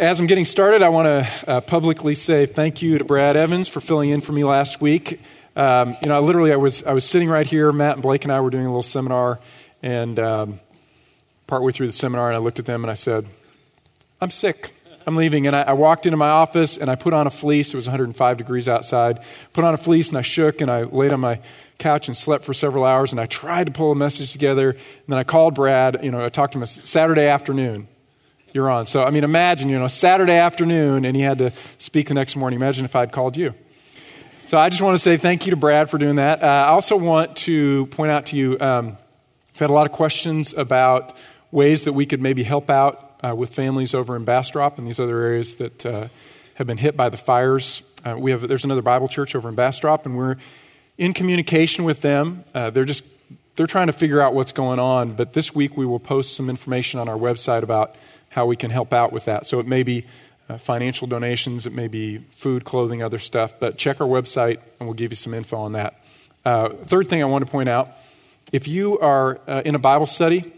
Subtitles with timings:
[0.00, 3.68] as I'm getting started, I want to uh, publicly say thank you to Brad Evans
[3.68, 5.20] for filling in for me last week.
[5.54, 7.70] Um, you know, I literally I was I was sitting right here.
[7.72, 9.38] Matt and Blake and I were doing a little seminar,
[9.82, 10.60] and um,
[11.46, 13.26] partway through the seminar, and I looked at them and I said,
[14.20, 14.74] "I'm sick.
[15.06, 17.74] I'm leaving." And I, I walked into my office and I put on a fleece.
[17.74, 19.20] It was 105 degrees outside.
[19.52, 21.40] Put on a fleece and I shook and I laid on my
[21.78, 23.12] couch and slept for several hours.
[23.12, 24.70] And I tried to pull a message together.
[24.70, 26.02] And then I called Brad.
[26.02, 27.88] You know, I talked to him a Saturday afternoon
[28.54, 28.86] you're on.
[28.86, 32.36] So, I mean, imagine, you know, Saturday afternoon and he had to speak the next
[32.36, 32.58] morning.
[32.58, 33.54] Imagine if I'd called you.
[34.46, 36.42] So, I just want to say thank you to Brad for doing that.
[36.42, 38.96] Uh, I also want to point out to you, um,
[39.54, 41.16] I've had a lot of questions about
[41.50, 44.98] ways that we could maybe help out uh, with families over in Bastrop and these
[44.98, 46.08] other areas that uh,
[46.54, 47.82] have been hit by the fires.
[48.04, 50.36] Uh, we have, there's another Bible church over in Bastrop, and we're
[50.98, 52.44] in communication with them.
[52.54, 53.04] Uh, they're just
[53.56, 55.12] they're trying to figure out what's going on.
[55.12, 57.94] But this week we will post some information on our website about
[58.32, 59.46] how we can help out with that.
[59.46, 60.06] So it may be
[60.48, 64.88] uh, financial donations, it may be food, clothing, other stuff, but check our website and
[64.88, 66.02] we'll give you some info on that.
[66.44, 67.90] Uh, third thing I want to point out
[68.50, 70.52] if you are uh, in a Bible study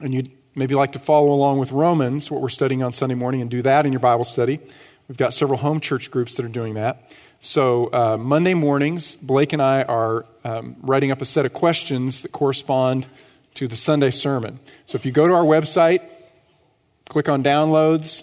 [0.00, 3.40] and you'd maybe like to follow along with Romans, what we're studying on Sunday morning,
[3.40, 4.60] and do that in your Bible study,
[5.08, 7.10] we've got several home church groups that are doing that.
[7.40, 12.22] So, uh, Monday mornings, Blake and I are um, writing up a set of questions
[12.22, 13.06] that correspond
[13.54, 14.58] to the Sunday sermon.
[14.86, 16.02] So, if you go to our website,
[17.08, 18.22] click on downloads,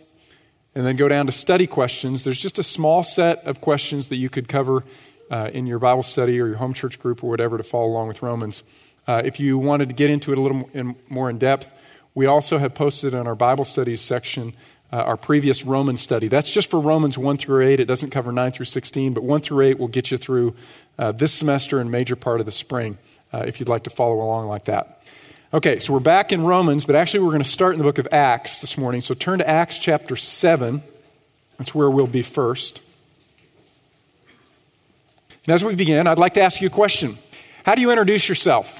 [0.73, 2.23] and then go down to study questions.
[2.23, 4.83] There's just a small set of questions that you could cover
[5.31, 8.07] uh, in your Bible study or your home church group or whatever to follow along
[8.07, 8.63] with Romans.
[9.07, 11.71] Uh, if you wanted to get into it a little in, more in depth,
[12.13, 14.53] we also have posted in our Bible studies section
[14.91, 16.27] uh, our previous Roman study.
[16.27, 17.79] That's just for Romans 1 through 8.
[17.79, 20.55] It doesn't cover 9 through 16, but 1 through 8 will get you through
[20.97, 22.97] uh, this semester and major part of the spring
[23.33, 24.94] uh, if you'd like to follow along like that.
[25.55, 27.97] Okay, so we're back in Romans, but actually we're going to start in the book
[27.97, 28.99] of Acts this morning.
[28.99, 30.83] So turn to Acts chapter 7.
[31.57, 32.81] That's where we'll be first.
[35.45, 37.17] And as we begin, I'd like to ask you a question
[37.63, 38.79] How do you introduce yourself?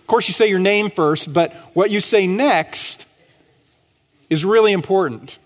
[0.00, 3.04] Of course, you say your name first, but what you say next
[4.30, 5.38] is really important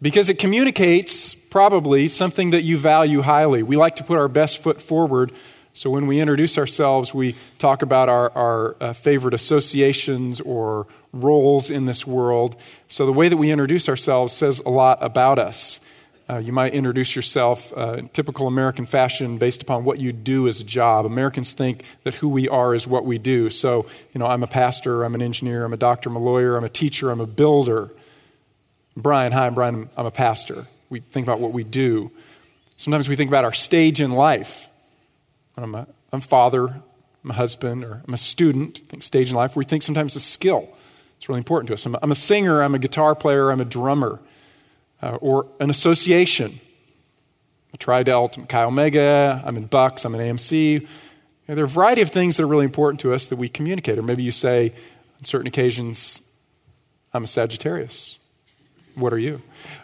[0.00, 3.64] because it communicates probably something that you value highly.
[3.64, 5.32] We like to put our best foot forward
[5.74, 11.70] so when we introduce ourselves, we talk about our, our uh, favorite associations or roles
[11.70, 12.56] in this world.
[12.88, 15.80] So the way that we introduce ourselves says a lot about us.
[16.28, 20.46] Uh, you might introduce yourself uh, in typical American fashion based upon what you do
[20.46, 21.04] as a job.
[21.04, 23.50] Americans think that who we are is what we do.
[23.50, 26.56] So, you know, I'm a pastor, I'm an engineer, I'm a doctor, I'm a lawyer,
[26.56, 27.90] I'm a teacher, I'm a builder.
[28.96, 30.66] Brian, hi, I'm Brian, I'm a pastor.
[30.90, 32.10] We think about what we do.
[32.76, 34.68] Sometimes we think about our stage in life.
[35.56, 36.68] I'm a, I'm a father,
[37.24, 40.16] I'm a husband, or I'm a student, I think stage in life, we think sometimes
[40.16, 40.68] a skill.
[41.16, 41.86] It's really important to us.
[41.86, 44.20] I'm a, I'm a singer, I'm a guitar player, I'm a drummer,
[45.02, 46.60] uh, or an association.
[47.72, 50.80] I Tri Delt, Chi Omega, I'm in Bucks, I'm an AMC.
[50.80, 50.88] You
[51.48, 53.48] know, there are a variety of things that are really important to us that we
[53.48, 53.98] communicate.
[53.98, 54.70] Or maybe you say,
[55.18, 56.22] on certain occasions,
[57.12, 58.18] I'm a Sagittarius.
[58.94, 59.40] What are you?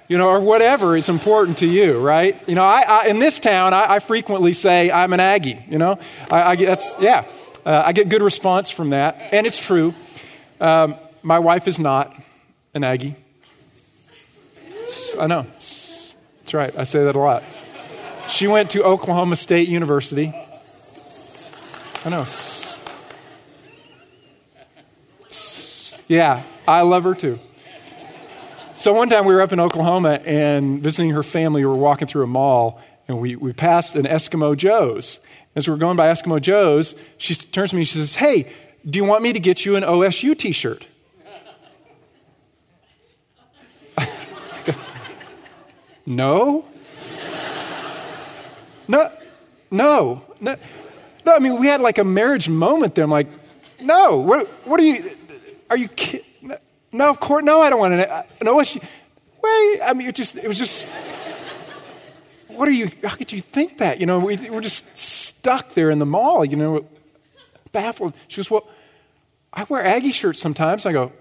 [0.09, 2.37] You know, or whatever is important to you, right?
[2.49, 5.65] You know, I, I in this town, I, I, frequently say I'm an Aggie.
[5.69, 5.99] You know,
[6.31, 7.25] I, I that's yeah,
[7.65, 9.95] uh, I get good response from that, and it's true.
[10.61, 12.15] Um, my wife is not
[12.75, 13.17] an Aggie.
[14.81, 15.47] It's, I know.
[15.57, 16.75] It's, that's right.
[16.77, 17.45] I say that a lot.
[18.29, 20.35] She went to Oklahoma State University.
[22.05, 22.27] I know.
[26.09, 27.39] yeah, I love her too.
[28.79, 31.65] So one time we were up in Oklahoma and visiting her family.
[31.65, 35.19] We were walking through a mall and we, we passed an Eskimo Joe's.
[35.57, 38.53] As we were going by Eskimo Joe's, she turns to me and she says, Hey,
[38.89, 40.87] do you want me to get you an OSU t shirt?
[46.07, 46.65] no.
[48.87, 49.13] No,
[49.73, 50.57] no, no.
[51.27, 53.03] No, I mean, we had like a marriage moment there.
[53.03, 53.27] I'm like,
[53.81, 55.11] no, what, what are you,
[55.69, 56.28] are you kidding?
[56.99, 58.13] No, of course, no, I don't want to.
[58.13, 60.89] Uh, no, what she, wait, I mean, it just, it was just,
[62.49, 64.01] what are you, how could you think that?
[64.01, 66.85] You know, we, we're just stuck there in the mall, you know,
[67.71, 68.15] baffled.
[68.27, 68.69] She goes, well,
[69.53, 70.87] I wear Aggie shirts sometimes.
[70.87, 71.13] I go,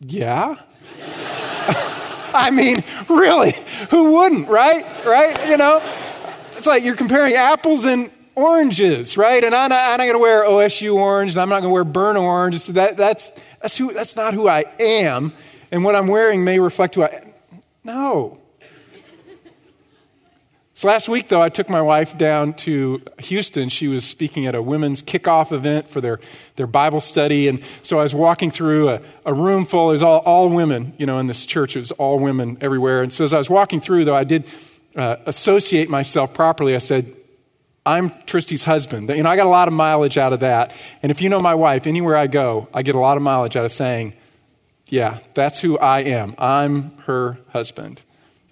[0.00, 0.56] yeah?
[2.34, 3.54] I mean, really,
[3.90, 4.84] who wouldn't, right?
[5.06, 5.48] Right?
[5.48, 5.80] You know,
[6.56, 9.42] it's like you're comparing apples and oranges, right?
[9.42, 11.74] And I'm not, I'm not going to wear OSU orange, and I'm not going to
[11.74, 12.58] wear burn orange.
[12.60, 15.32] So that, that's, that's, who, that's not who I am.
[15.70, 17.32] And what I'm wearing may reflect who I am.
[17.84, 18.38] No.
[20.74, 23.68] So last week, though, I took my wife down to Houston.
[23.68, 26.18] She was speaking at a women's kickoff event for their,
[26.56, 27.46] their Bible study.
[27.46, 30.94] And so I was walking through a, a room full, it was all, all women,
[30.98, 31.76] you know, in this church.
[31.76, 33.02] It was all women everywhere.
[33.02, 34.46] And so as I was walking through, though, I did
[34.96, 36.74] uh, associate myself properly.
[36.74, 37.14] I said,
[37.84, 39.08] I'm Tristy's husband.
[39.08, 40.74] You know, I got a lot of mileage out of that.
[41.02, 43.56] And if you know my wife, anywhere I go, I get a lot of mileage
[43.56, 44.14] out of saying,
[44.88, 46.34] yeah, that's who I am.
[46.38, 48.02] I'm her husband.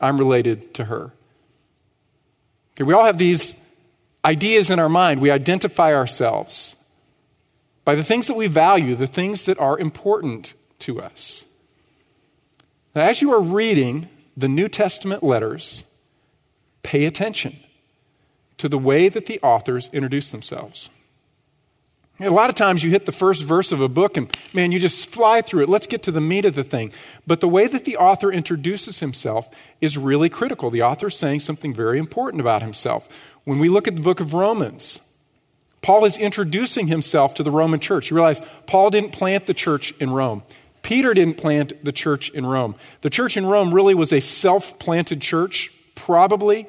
[0.00, 1.12] I'm related to her.
[2.74, 3.54] Okay, we all have these
[4.24, 5.20] ideas in our mind.
[5.20, 6.76] We identify ourselves
[7.84, 11.44] by the things that we value, the things that are important to us.
[12.94, 15.84] Now, as you are reading the New Testament letters,
[16.82, 17.56] pay attention
[18.60, 20.90] to the way that the authors introduce themselves.
[22.20, 24.78] A lot of times you hit the first verse of a book and, man, you
[24.78, 25.70] just fly through it.
[25.70, 26.92] Let's get to the meat of the thing.
[27.26, 29.48] But the way that the author introduces himself
[29.80, 30.68] is really critical.
[30.68, 33.08] The author is saying something very important about himself.
[33.44, 35.00] When we look at the book of Romans,
[35.80, 38.10] Paul is introducing himself to the Roman church.
[38.10, 40.42] You realize Paul didn't plant the church in Rome.
[40.82, 42.74] Peter didn't plant the church in Rome.
[43.00, 46.66] The church in Rome really was a self planted church, probably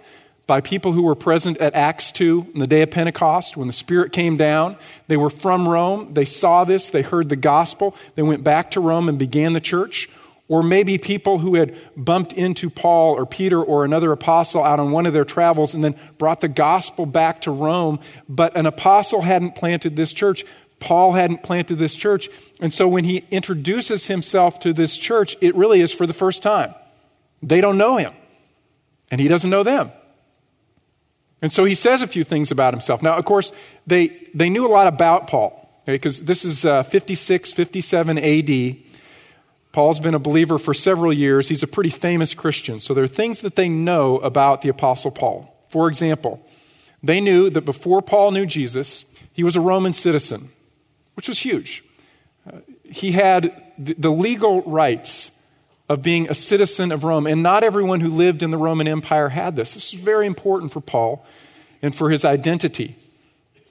[0.52, 3.74] by people who were present at Acts 2 on the day of Pentecost when the
[3.74, 4.76] Spirit came down.
[5.08, 6.14] They were from Rome.
[6.14, 6.90] They saw this.
[6.90, 7.96] They heard the gospel.
[8.16, 10.10] They went back to Rome and began the church.
[10.50, 14.92] Or maybe people who had bumped into Paul or Peter or another apostle out on
[14.92, 19.22] one of their travels and then brought the gospel back to Rome, but an apostle
[19.22, 20.44] hadn't planted this church.
[20.82, 22.28] Paul hadn't planted this church.
[22.60, 26.44] And so when he introduces himself to this church, it really is for the first
[26.44, 26.76] time.
[27.42, 28.12] They don't know him,
[29.10, 29.94] and he doesn't know them.
[31.42, 33.02] And so he says a few things about himself.
[33.02, 33.52] Now, of course,
[33.88, 38.76] they, they knew a lot about Paul, because okay, this is uh, 56, 57 AD.
[39.72, 41.50] Paul's been a believer for several years.
[41.50, 42.80] He's a pretty famous Christian.
[42.80, 45.56] So there are things that they know about the Apostle Paul.
[45.70, 46.46] For example,
[47.02, 50.50] they knew that before Paul knew Jesus, he was a Roman citizen,
[51.16, 51.84] which was huge.
[52.46, 55.32] Uh, he had the, the legal rights
[55.92, 57.28] of being a citizen of Rome.
[57.28, 59.74] And not everyone who lived in the Roman Empire had this.
[59.74, 61.26] This is very important for Paul
[61.82, 62.96] and for his identity.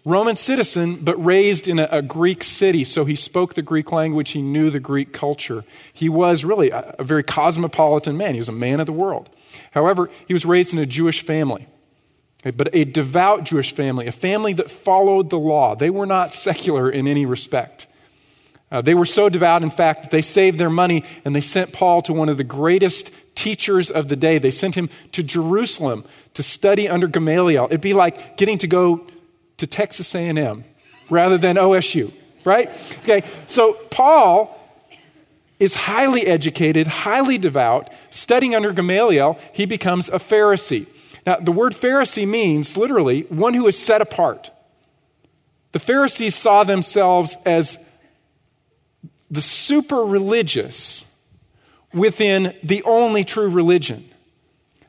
[0.05, 4.31] Roman citizen, but raised in a, a, Greek city, so he spoke the Greek language,
[4.31, 5.65] he knew the Greek culture.
[5.93, 9.31] He was really a, a very cosmopolitan man, he was a man of the world.
[9.73, 11.67] However, he was raised in a Jewish family,
[12.43, 15.75] okay, but a devout Jewish family, a family that followed the law.
[15.75, 17.87] They were not secular in any respect.
[18.71, 21.73] Uh, they were so devout, in fact, that they saved their money and they sent
[21.73, 24.39] Paul to one of the greatest teachers of the day.
[24.39, 27.67] They sent him to Jerusalem to study under Gamaliel.
[27.67, 29.07] It'd be like getting to go
[29.57, 30.65] to Texas A&M
[31.09, 32.13] rather than OSU,
[32.45, 32.71] right?
[33.03, 34.57] Okay, so Paul
[35.59, 39.39] is highly educated, highly devout, studying under Gamaliel.
[39.53, 40.87] He becomes a Pharisee.
[41.27, 44.51] Now, the word Pharisee means literally one who is set apart.
[45.73, 47.79] The Pharisees saw themselves as
[49.31, 51.05] the super religious
[51.93, 54.05] within the only true religion.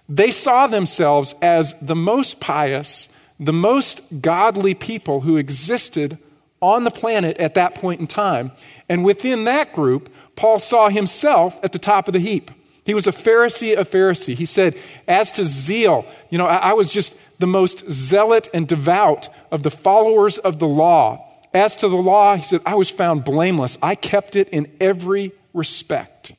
[0.10, 3.08] They saw themselves as the most pious,
[3.40, 6.18] the most godly people who existed
[6.62, 8.52] on the planet at that point in time.
[8.88, 12.52] And within that group, Paul saw himself at the top of the heap.
[12.84, 14.36] He was a Pharisee of Pharisee.
[14.36, 14.76] He said,
[15.08, 19.64] As to zeal, you know, I, I was just the most zealot and devout of
[19.64, 21.31] the followers of the law.
[21.54, 23.78] As to the law, he said, I was found blameless.
[23.82, 26.34] I kept it in every respect.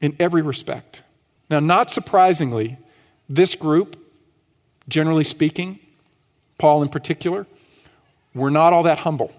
[0.00, 1.02] In every respect.
[1.48, 2.76] Now, not surprisingly,
[3.28, 3.96] this group,
[4.88, 5.78] generally speaking,
[6.58, 7.46] Paul in particular,
[8.34, 9.32] were not all that humble.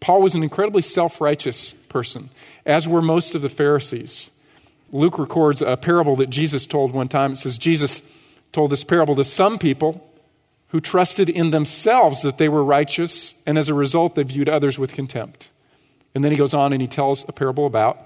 [0.00, 2.30] Paul was an incredibly self righteous person,
[2.64, 4.30] as were most of the Pharisees.
[4.92, 7.32] Luke records a parable that Jesus told one time.
[7.32, 8.02] It says, Jesus
[8.52, 10.08] told this parable to some people
[10.68, 14.78] who trusted in themselves that they were righteous, and as a result, they viewed others
[14.78, 15.50] with contempt.
[16.14, 17.98] And then he goes on and he tells a parable about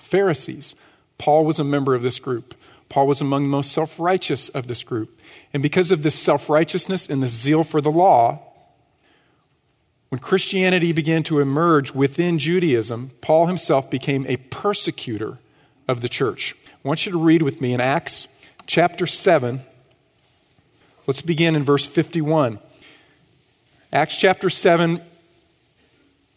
[0.00, 0.74] Pharisees.
[1.18, 2.54] Paul was a member of this group.
[2.88, 5.20] Paul was among the most self righteous of this group.
[5.52, 8.40] And because of this self righteousness and the zeal for the law,
[10.08, 15.38] when Christianity began to emerge within Judaism, Paul himself became a persecutor
[15.88, 16.54] of the church.
[16.72, 18.28] I want you to read with me in Acts
[18.66, 19.60] chapter 7,
[21.06, 22.58] Let's begin in verse 51.
[23.92, 25.00] Acts chapter 7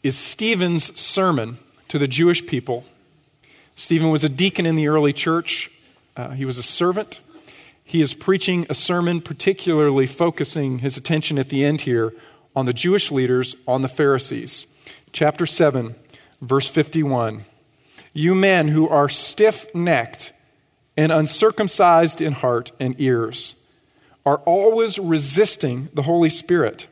[0.04, 1.58] is Stephen's sermon
[1.88, 2.86] to the Jewish people.
[3.76, 5.72] Stephen was a deacon in the early church,
[6.16, 7.22] uh, he was a servant.
[7.84, 12.14] He is preaching a sermon, particularly focusing his attention at the end here
[12.56, 14.68] on the Jewish leaders, on the Pharisees.
[15.12, 15.96] Chapter 7,
[16.42, 17.46] verse 51.
[18.14, 20.34] You men who are stiff necked
[20.96, 23.56] and uncircumcised in heart and ears,
[24.30, 26.86] are always resisting the Holy Spirit.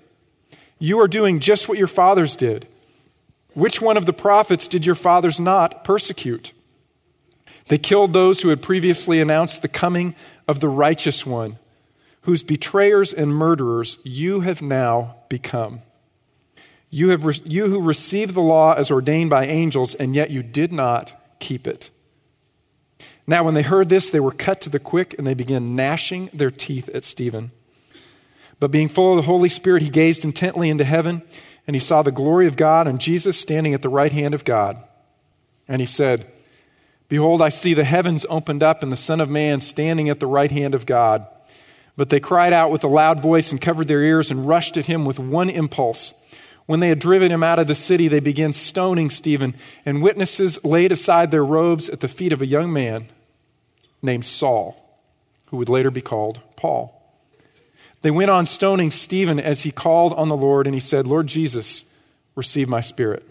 [0.79, 2.67] You are doing just what your fathers did.
[3.53, 6.51] Which one of the prophets did your fathers not persecute?
[7.67, 10.15] They killed those who had previously announced the coming
[10.47, 11.59] of the righteous one,
[12.21, 15.81] whose betrayers and murderers you have now become.
[16.89, 20.41] You, have re- you who received the law as ordained by angels, and yet you
[20.41, 21.91] did not keep it.
[23.29, 26.29] Now, when they heard this, they were cut to the quick, and they began gnashing
[26.33, 27.51] their teeth at Stephen.
[28.59, 31.21] But being full of the Holy Spirit, he gazed intently into heaven,
[31.67, 34.45] and he saw the glory of God and Jesus standing at the right hand of
[34.45, 34.81] God.
[35.67, 36.25] And he said,
[37.09, 40.25] Behold, I see the heavens opened up, and the Son of Man standing at the
[40.27, 41.27] right hand of God.
[41.97, 44.85] But they cried out with a loud voice and covered their ears and rushed at
[44.85, 46.13] him with one impulse.
[46.65, 49.55] When they had driven him out of the city, they began stoning Stephen,
[49.85, 53.09] and witnesses laid aside their robes at the feet of a young man
[54.01, 55.01] named Saul,
[55.47, 56.93] who would later be called Paul.
[58.01, 61.27] They went on stoning Stephen as he called on the Lord, and he said, Lord
[61.27, 61.83] Jesus,
[62.35, 63.27] receive my spirit.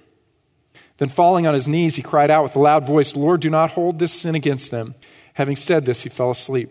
[0.99, 3.73] Then, falling on his knees, he cried out with a loud voice, Lord, do not
[3.73, 4.95] hold this sin against them.
[5.35, 6.71] Having said this, he fell asleep.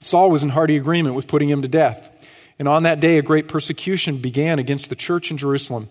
[0.00, 2.14] Saul was in hearty agreement with putting him to death.
[2.58, 5.88] And on that day, a great persecution began against the church in Jerusalem.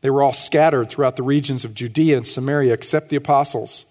[0.00, 3.84] They were all scattered throughout the regions of Judea and Samaria, except the apostles.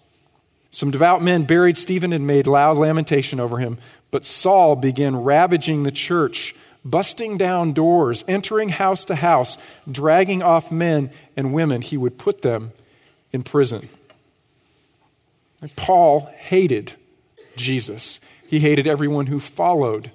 [0.78, 3.78] Some devout men buried Stephen and made loud lamentation over him.
[4.12, 6.54] But Saul began ravaging the church,
[6.84, 9.58] busting down doors, entering house to house,
[9.90, 11.82] dragging off men and women.
[11.82, 12.70] He would put them
[13.32, 13.88] in prison.
[15.74, 16.94] Paul hated
[17.56, 18.20] Jesus.
[18.46, 20.12] He hated everyone who followed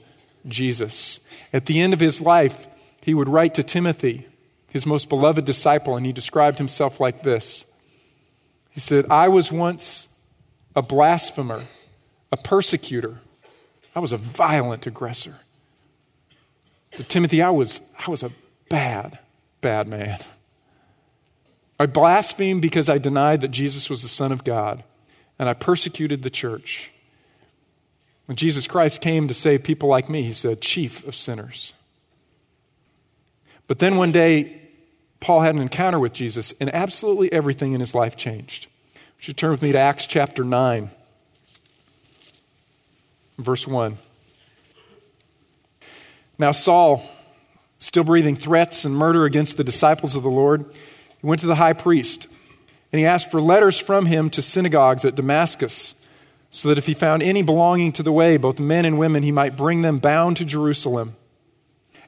[0.48, 1.20] Jesus.
[1.52, 2.68] At the end of his life,
[3.02, 4.28] he would write to Timothy,
[4.72, 7.66] his most beloved disciple, and he described himself like this
[8.70, 10.08] He said, I was once
[10.76, 11.66] a blasphemer,
[12.32, 13.20] a persecutor.
[13.96, 15.36] I was a violent aggressor.
[16.92, 18.32] To Timothy, I was, I was a
[18.70, 19.20] bad,
[19.62, 20.20] bad man.
[21.80, 24.84] I blasphemed because I denied that Jesus was the Son of God,
[25.40, 26.92] and I persecuted the church.
[28.26, 31.74] When Jesus Christ came to save people like me, he said, Chief of sinners.
[33.68, 34.62] But then one day,
[35.20, 38.68] Paul had an encounter with Jesus, and absolutely everything in his life changed.
[39.24, 40.90] Should turn with me to Acts chapter 9,
[43.38, 43.98] verse 1.
[46.38, 47.02] Now, Saul,
[47.78, 50.66] still breathing threats and murder against the disciples of the Lord,
[51.22, 52.28] he went to the high priest
[52.92, 55.96] and he asked for letters from him to synagogues at Damascus,
[56.52, 59.32] so that if he found any belonging to the way, both men and women, he
[59.32, 61.16] might bring them bound to Jerusalem.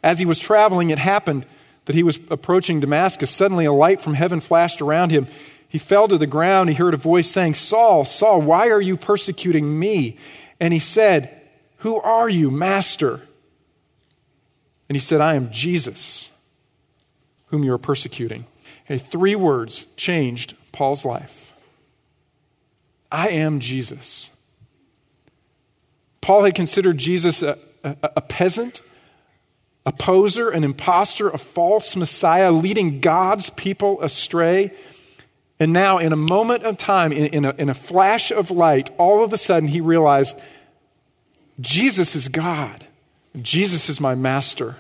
[0.04, 1.46] As he was traveling, it happened
[1.86, 3.32] that he was approaching Damascus.
[3.32, 5.28] Suddenly, a light from heaven flashed around him.
[5.76, 6.70] He fell to the ground.
[6.70, 10.18] He heard a voice saying, Saul, Saul, why are you persecuting me?
[10.58, 11.42] And he said,
[11.80, 13.20] Who are you, Master?
[14.88, 16.32] And he said, I am Jesus,
[17.48, 18.46] whom you are persecuting.
[18.86, 21.52] Hey, three words changed Paul's life.
[23.12, 24.30] I am Jesus.
[26.22, 28.82] Paul had considered Jesus a, a, a peasant,
[29.86, 34.72] a poser, an impostor, a false Messiah, leading God's people astray.
[35.60, 38.90] And now, in a moment of time, in, in, a, in a flash of light,
[38.98, 40.38] all of a sudden he realized
[41.60, 42.86] Jesus is God.
[43.42, 44.76] Jesus is my master.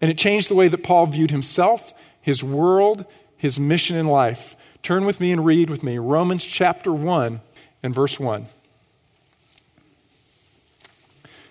[0.00, 3.06] And it changed the way that Paul viewed himself, his world,
[3.38, 4.54] his mission in life.
[4.82, 7.40] Turn with me and read with me Romans chapter 1
[7.82, 8.46] and verse 1.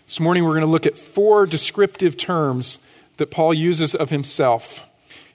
[0.06, 2.78] This morning we're going to look at four descriptive terms
[3.18, 4.88] that Paul uses of himself.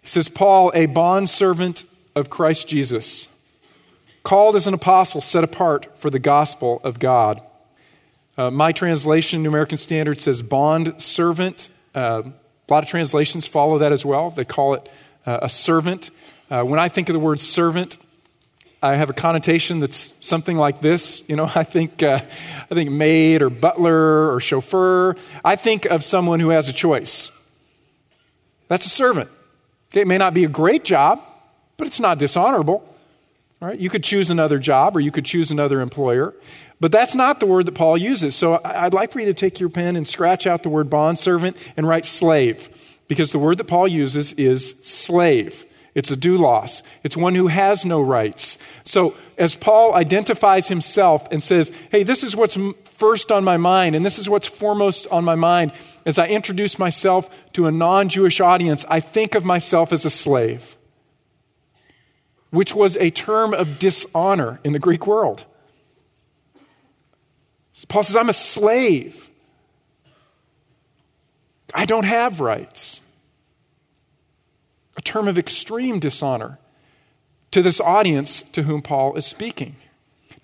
[0.09, 1.85] Says, Paul, a bondservant
[2.15, 3.29] of Christ Jesus,
[4.23, 7.43] called as an apostle, set apart for the gospel of God.
[8.37, 11.69] Uh, my translation, New American Standard, says bond servant.
[11.95, 14.31] Uh, a lot of translations follow that as well.
[14.31, 14.89] They call it
[15.27, 16.11] uh, a servant.
[16.51, 17.99] Uh, when I think of the word servant,
[18.83, 21.29] I have a connotation that's something like this.
[21.29, 22.21] You know, I think, uh,
[22.71, 25.17] I think maid or butler or chauffeur.
[25.45, 27.31] I think of someone who has a choice.
[28.69, 29.31] That's a servant.
[29.91, 31.23] Okay, it may not be a great job,
[31.77, 32.85] but it's not dishonorable.
[33.61, 33.79] Right?
[33.79, 36.33] You could choose another job or you could choose another employer.
[36.79, 38.37] But that's not the word that Paul uses.
[38.37, 41.57] So I'd like for you to take your pen and scratch out the word bondservant
[41.77, 42.69] and write slave,
[43.09, 45.65] because the word that Paul uses is slave.
[45.99, 46.83] It's a doulos.
[47.03, 48.57] It's one who has no rights.
[48.85, 53.97] So as Paul identifies himself and says, hey, this is what's first on my mind,
[53.97, 55.73] and this is what's foremost on my mind,
[56.07, 60.11] as I introduce myself to a non Jewish audience, I think of myself as a
[60.11, 60.77] slave
[62.51, 65.45] which was a term of dishonor in the Greek world.
[67.89, 69.31] Paul says, I'm a slave.
[71.73, 73.01] I don't have rights.
[74.99, 76.59] A term of extreme dishonor
[77.53, 79.77] to this audience to whom Paul is speaking.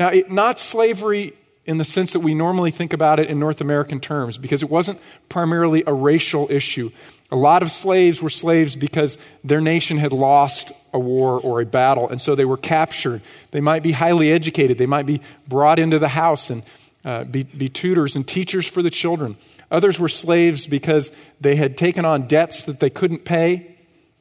[0.00, 1.34] Now, it, not slavery
[1.66, 4.70] in the sense that we normally think about it in North American terms, because it
[4.70, 6.90] wasn't primarily a racial issue.
[7.32, 11.66] A lot of slaves were slaves because their nation had lost a war or a
[11.66, 13.22] battle, and so they were captured.
[13.50, 16.62] They might be highly educated, they might be brought into the house and
[17.04, 19.36] uh, be, be tutors and teachers for the children.
[19.70, 23.73] Others were slaves because they had taken on debts that they couldn't pay.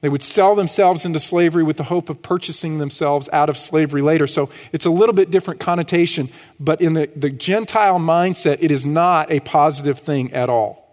[0.03, 4.01] They would sell themselves into slavery with the hope of purchasing themselves out of slavery
[4.01, 4.27] later.
[4.27, 6.27] So it's a little bit different connotation,
[6.59, 10.85] but in the, the Gentile mindset, it is not a positive thing at all.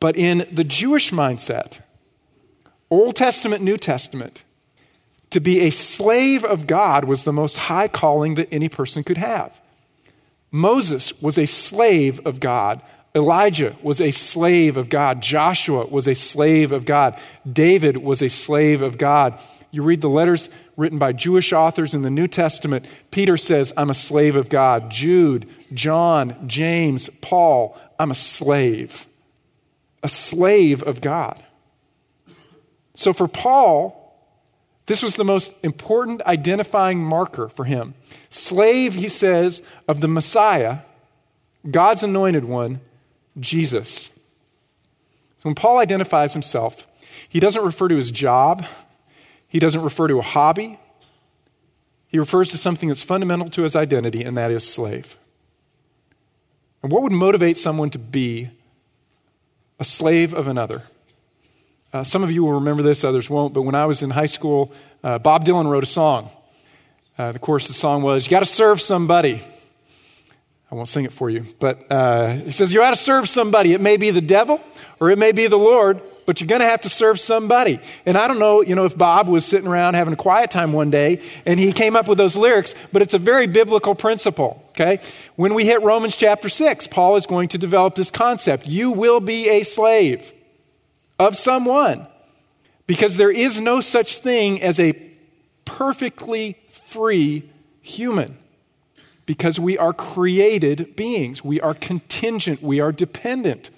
[0.00, 1.80] But in the Jewish mindset,
[2.90, 4.44] Old Testament, New Testament,
[5.30, 9.16] to be a slave of God was the most high calling that any person could
[9.16, 9.58] have.
[10.50, 12.82] Moses was a slave of God.
[13.16, 15.22] Elijah was a slave of God.
[15.22, 17.18] Joshua was a slave of God.
[17.50, 19.40] David was a slave of God.
[19.70, 22.84] You read the letters written by Jewish authors in the New Testament.
[23.10, 24.90] Peter says, I'm a slave of God.
[24.90, 29.06] Jude, John, James, Paul, I'm a slave.
[30.02, 31.42] A slave of God.
[32.94, 34.02] So for Paul,
[34.84, 37.94] this was the most important identifying marker for him.
[38.28, 40.80] Slave, he says, of the Messiah,
[41.70, 42.80] God's anointed one,
[43.38, 44.08] Jesus.
[45.38, 46.86] So when Paul identifies himself,
[47.28, 48.64] he doesn't refer to his job,
[49.48, 50.78] he doesn't refer to a hobby.
[52.08, 55.18] He refers to something that's fundamental to his identity, and that is slave.
[56.82, 58.48] And what would motivate someone to be
[59.78, 60.82] a slave of another?
[61.92, 64.26] Uh, some of you will remember this, others won't, but when I was in high
[64.26, 66.30] school, uh, Bob Dylan wrote a song.
[67.18, 69.42] Uh, of the song was, You got to serve somebody.
[70.70, 73.72] I won't sing it for you, but uh, he says, You got to serve somebody.
[73.72, 74.60] It may be the devil
[74.98, 77.78] or it may be the Lord, but you're going to have to serve somebody.
[78.04, 80.72] And I don't know, you know, if Bob was sitting around having a quiet time
[80.72, 84.62] one day and he came up with those lyrics, but it's a very biblical principle,
[84.70, 84.98] okay?
[85.36, 88.66] When we hit Romans chapter 6, Paul is going to develop this concept.
[88.66, 90.32] You will be a slave
[91.18, 92.08] of someone
[92.88, 95.00] because there is no such thing as a
[95.64, 97.48] perfectly free
[97.82, 98.36] human
[99.26, 101.44] because we are created beings.
[101.44, 102.62] We are contingent.
[102.62, 103.70] We are dependent.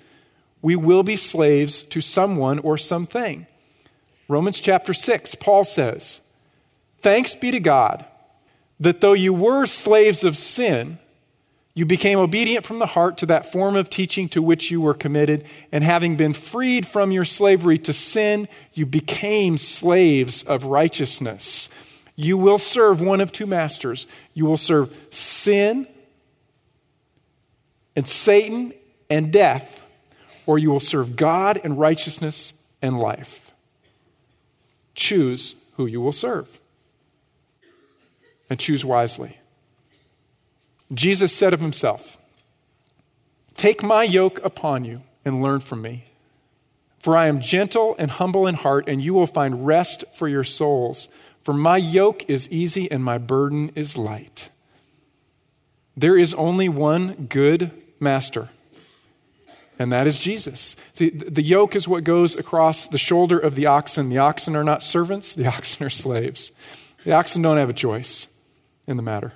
[0.62, 3.46] We will be slaves to someone or something.
[4.28, 6.20] Romans chapter 6, Paul says,
[7.00, 8.04] Thanks be to God
[8.80, 10.98] that though you were slaves of sin,
[11.74, 14.94] you became obedient from the heart to that form of teaching to which you were
[14.94, 21.68] committed, and having been freed from your slavery to sin, you became slaves of righteousness.
[22.20, 24.08] You will serve one of two masters.
[24.34, 25.86] You will serve sin
[27.94, 28.72] and Satan
[29.08, 29.86] and death,
[30.44, 33.52] or you will serve God and righteousness and life.
[34.96, 36.58] Choose who you will serve
[38.50, 39.38] and choose wisely.
[40.92, 42.18] Jesus said of himself,
[43.54, 46.02] Take my yoke upon you and learn from me.
[46.98, 50.42] For I am gentle and humble in heart, and you will find rest for your
[50.42, 51.08] souls.
[51.48, 54.50] For my yoke is easy and my burden is light.
[55.96, 58.50] There is only one good master,
[59.78, 60.76] and that is Jesus.
[60.92, 64.10] See, the yoke is what goes across the shoulder of the oxen.
[64.10, 66.52] The oxen are not servants, the oxen are slaves.
[67.04, 68.28] The oxen don't have a choice
[68.86, 69.32] in the matter.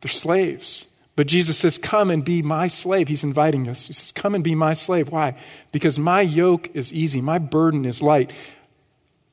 [0.00, 0.88] They're slaves.
[1.14, 3.06] But Jesus says, Come and be my slave.
[3.06, 3.86] He's inviting us.
[3.86, 5.10] He says, Come and be my slave.
[5.10, 5.36] Why?
[5.70, 8.32] Because my yoke is easy, my burden is light.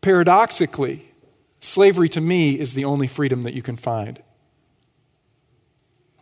[0.01, 1.09] Paradoxically,
[1.63, 4.21] slavery to me is the only freedom that you can find.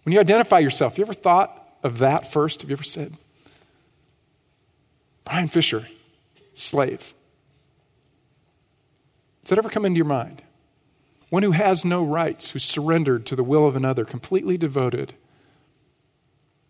[0.04, 2.62] When you identify yourself, have you ever thought of that first?
[2.62, 3.14] Have you ever said,
[5.26, 5.88] Brian Fisher,
[6.54, 7.14] slave?
[9.44, 10.42] Does that ever come into your mind?
[11.32, 15.14] one who has no rights, who's surrendered to the will of another, completely devoted.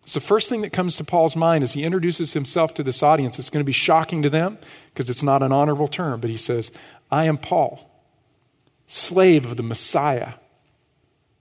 [0.04, 3.40] So, first thing that comes to Paul's mind as he introduces himself to this audience,
[3.40, 4.58] it's going to be shocking to them
[4.94, 6.70] because it's not an honorable term, but he says,
[7.10, 7.90] I am Paul,
[8.92, 10.34] slave of the Messiah,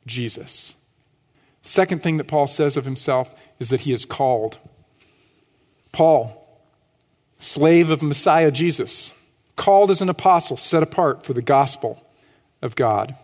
[0.05, 0.73] Jesus.
[1.61, 4.57] Second thing that Paul says of himself is that he is called.
[5.91, 6.47] Paul,
[7.39, 9.11] slave of Messiah Jesus,
[9.57, 12.01] called as an apostle, set apart for the gospel
[12.61, 13.15] of God.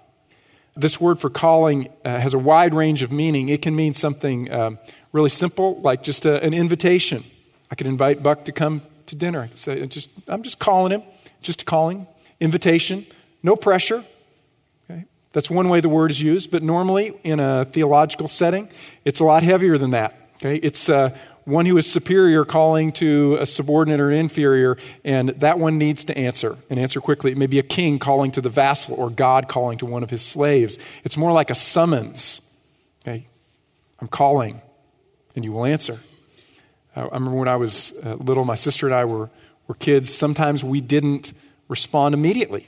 [0.76, 3.48] This word for calling uh, has a wide range of meaning.
[3.48, 4.78] It can mean something um,
[5.14, 7.24] really simple, like just a, an invitation.
[7.72, 9.40] I could invite Buck to come to dinner.
[9.40, 11.04] I could say, just, I'm just calling him,
[11.42, 12.06] just a calling.
[12.40, 13.06] Invitation,
[13.42, 14.04] no pressure.
[15.34, 18.70] That's one way the word is used, but normally in a theological setting,
[19.06, 20.16] it's a lot heavier than that.
[20.38, 20.56] Okay?
[20.56, 25.60] It's uh, one who is superior calling to a subordinate or an inferior, and that
[25.60, 27.32] one needs to answer and answer quickly.
[27.32, 30.10] It may be a king calling to the vassal or God calling to one of
[30.10, 30.78] his slaves.
[31.04, 32.42] It's more like a summons.
[33.02, 33.28] Okay?
[34.00, 34.62] I'm calling,
[35.36, 36.00] and you will answer.
[36.96, 39.30] I remember when I was uh, little, my sister and I were,
[39.68, 40.14] were kids.
[40.14, 41.34] Sometimes we didn't
[41.68, 42.68] respond immediately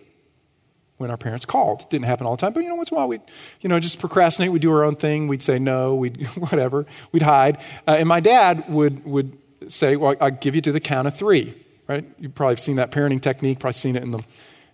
[0.99, 1.81] when our parents called.
[1.81, 3.21] It didn't happen all the time, but you know, once in a while we'd,
[3.61, 4.51] you know, just procrastinate.
[4.51, 5.27] We'd do our own thing.
[5.27, 5.95] We'd say no.
[5.95, 6.85] We'd whatever.
[7.13, 7.57] We'd hide.
[7.87, 9.37] Uh, and my dad would would
[9.69, 11.55] say, "Well, I'll give you to the count of three.
[11.87, 12.05] Right?
[12.19, 13.59] You've probably seen that parenting technique.
[13.59, 14.21] Probably seen it in the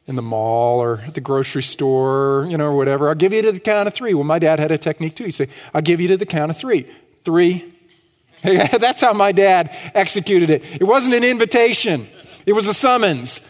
[0.07, 3.07] in the mall or at the grocery store, you know, or whatever.
[3.07, 4.15] I'll give you to the count of three.
[4.15, 5.25] Well, my dad had a technique too.
[5.25, 6.87] He'd say, "I'll give you to the count of three.
[7.23, 7.71] Three.
[8.43, 10.63] That's how my dad executed it.
[10.73, 12.07] It wasn't an invitation.
[12.47, 13.41] It was a summons.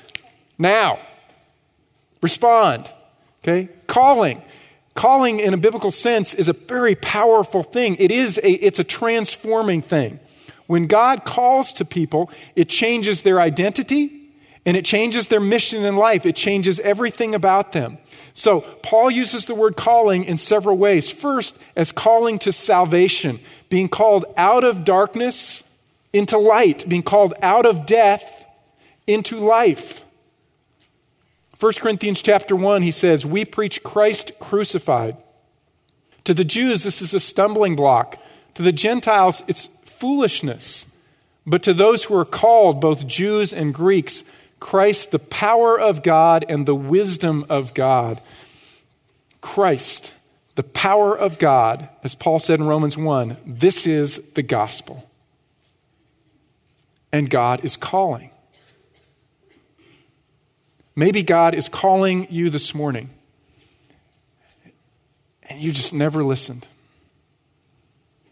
[0.59, 0.99] Now.
[2.25, 2.91] Respond.
[3.43, 3.69] Okay?
[3.85, 4.41] Calling.
[4.95, 7.97] Calling in a biblical sense is a very powerful thing.
[7.99, 10.19] It is a, it's a transforming thing.
[10.65, 14.31] When God calls to people, it changes their identity
[14.65, 16.25] and it changes their mission in life.
[16.25, 17.99] It changes everything about them.
[18.33, 21.11] So, Paul uses the word calling in several ways.
[21.11, 25.61] First, as calling to salvation, being called out of darkness
[26.11, 28.47] into light, being called out of death
[29.05, 30.04] into life.
[31.59, 35.17] 1 Corinthians chapter 1, he says, We preach Christ crucified.
[36.25, 38.19] To the Jews, this is a stumbling block.
[38.55, 40.85] To the Gentiles, it's foolishness.
[41.45, 44.23] But to those who are called, both Jews and Greeks,
[44.59, 48.21] Christ, the power of God and the wisdom of God.
[49.41, 50.13] Christ,
[50.55, 55.07] the power of God, as Paul said in Romans 1, this is the gospel.
[57.11, 58.31] And God is calling.
[60.95, 63.09] Maybe God is calling you this morning
[65.49, 66.67] and you just never listened.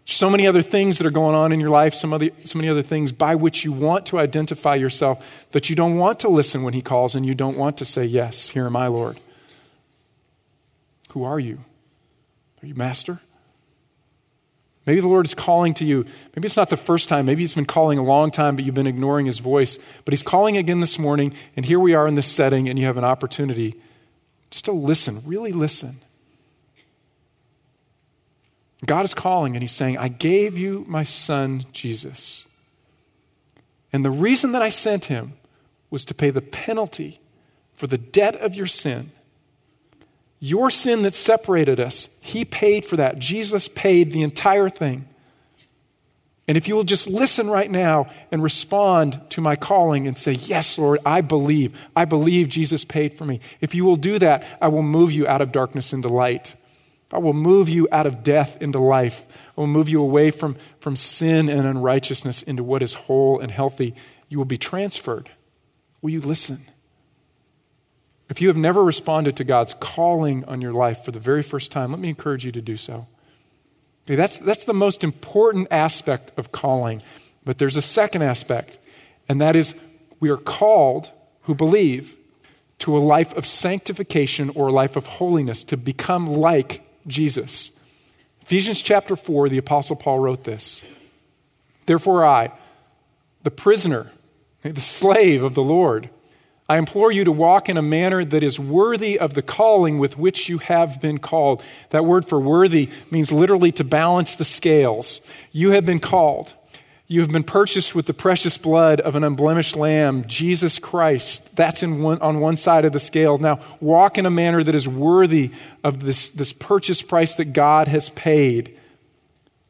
[0.06, 2.70] So many other things that are going on in your life, some other, so many
[2.70, 6.64] other things by which you want to identify yourself that you don't want to listen
[6.64, 9.20] when He calls and you don't want to say, Yes, here am I, Lord.
[11.12, 11.60] Who are you?
[12.62, 13.22] Are you Master?
[14.86, 16.06] Maybe the Lord is calling to you.
[16.36, 17.26] Maybe it's not the first time.
[17.26, 19.80] Maybe He's been calling a long time, but you've been ignoring His voice.
[20.04, 22.86] But He's calling again this morning, and here we are in this setting, and you
[22.86, 23.76] have an opportunity
[24.52, 25.98] just to listen, really listen.
[28.86, 32.46] God is calling, and He's saying, I gave you my Son, Jesus.
[33.94, 35.34] And the reason that I sent Him
[35.90, 37.22] was to pay the penalty
[37.74, 39.12] for the debt of your sin
[40.44, 43.18] your sin that separated us, He paid for that.
[43.18, 45.08] Jesus paid the entire thing.
[46.50, 50.34] And if you will just listen right now and respond to my calling and say,
[50.34, 51.80] Yes, Lord, I believe.
[51.96, 53.40] I believe Jesus paid for me.
[53.62, 56.58] If you will do that, I will move you out of darkness into light.
[57.10, 59.26] I will move you out of death into life.
[59.58, 63.50] I will move you away from, from sin and unrighteousness into what is whole and
[63.50, 63.96] healthy.
[64.28, 65.30] You will be transferred.
[66.02, 66.60] Will you listen?
[68.30, 71.72] If you have never responded to God's calling on your life for the very first
[71.72, 73.08] time, let me encourage you to do so.
[74.06, 77.02] Okay, that's, that's the most important aspect of calling.
[77.46, 78.78] But there's a second aspect,
[79.28, 79.76] and that is
[80.20, 81.10] we are called,
[81.44, 82.16] who believe,
[82.80, 87.72] to a life of sanctification or a life of holiness, to become like Jesus.
[88.42, 90.84] Ephesians chapter 4, the Apostle Paul wrote this
[91.86, 92.52] Therefore, I,
[93.44, 94.12] the prisoner,
[94.62, 96.10] the slave of the Lord,
[96.74, 100.18] I implore you to walk in a manner that is worthy of the calling with
[100.18, 101.62] which you have been called.
[101.92, 105.22] That word for worthy means literally to balance the scales.
[105.52, 106.56] You have been called.
[107.06, 111.56] You have been purchased with the precious blood of an unblemished lamb, Jesus Christ.
[111.56, 113.38] That's in one, on one side of the scale.
[113.38, 115.52] Now, walk in a manner that is worthy
[115.84, 118.80] of this, this purchase price that God has paid.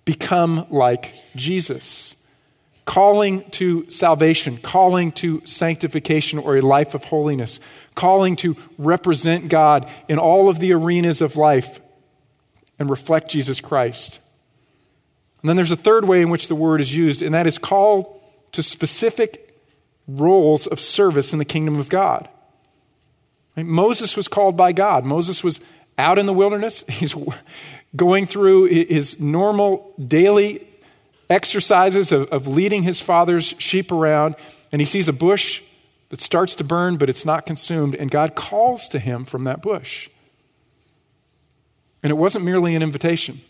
[0.05, 2.15] Become like Jesus
[2.85, 7.59] calling to salvation, calling to sanctification or a life of holiness,
[7.95, 11.79] calling to represent God in all of the arenas of life
[12.77, 14.19] and reflect Jesus Christ.
[15.41, 17.57] And then there's a third way in which the word is used, and that is
[17.57, 19.57] call to specific
[20.07, 22.29] roles of service in the kingdom of God.
[23.55, 25.05] Moses was called by God.
[25.05, 25.59] Moses was
[25.97, 26.83] out in the wilderness.
[26.89, 27.15] He's
[27.95, 30.67] going through his normal daily
[31.33, 34.35] exercises of, of leading his father's sheep around,
[34.71, 35.61] and he sees a bush
[36.09, 39.61] that starts to burn, but it's not consumed, and God calls to him from that
[39.61, 40.09] bush.
[42.03, 43.41] And it wasn't merely an invitation.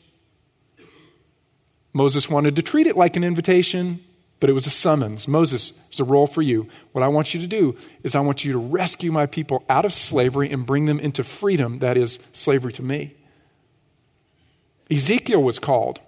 [1.92, 4.04] Moses wanted to treat it like an invitation,
[4.40, 5.28] but it was a summons.
[5.28, 6.68] Moses, there's a role for you.
[6.92, 9.86] What I want you to do is I want you to rescue my people out
[9.86, 13.16] of slavery and bring them into freedom, that is, slavery to me.
[14.90, 16.00] Ezekiel was called.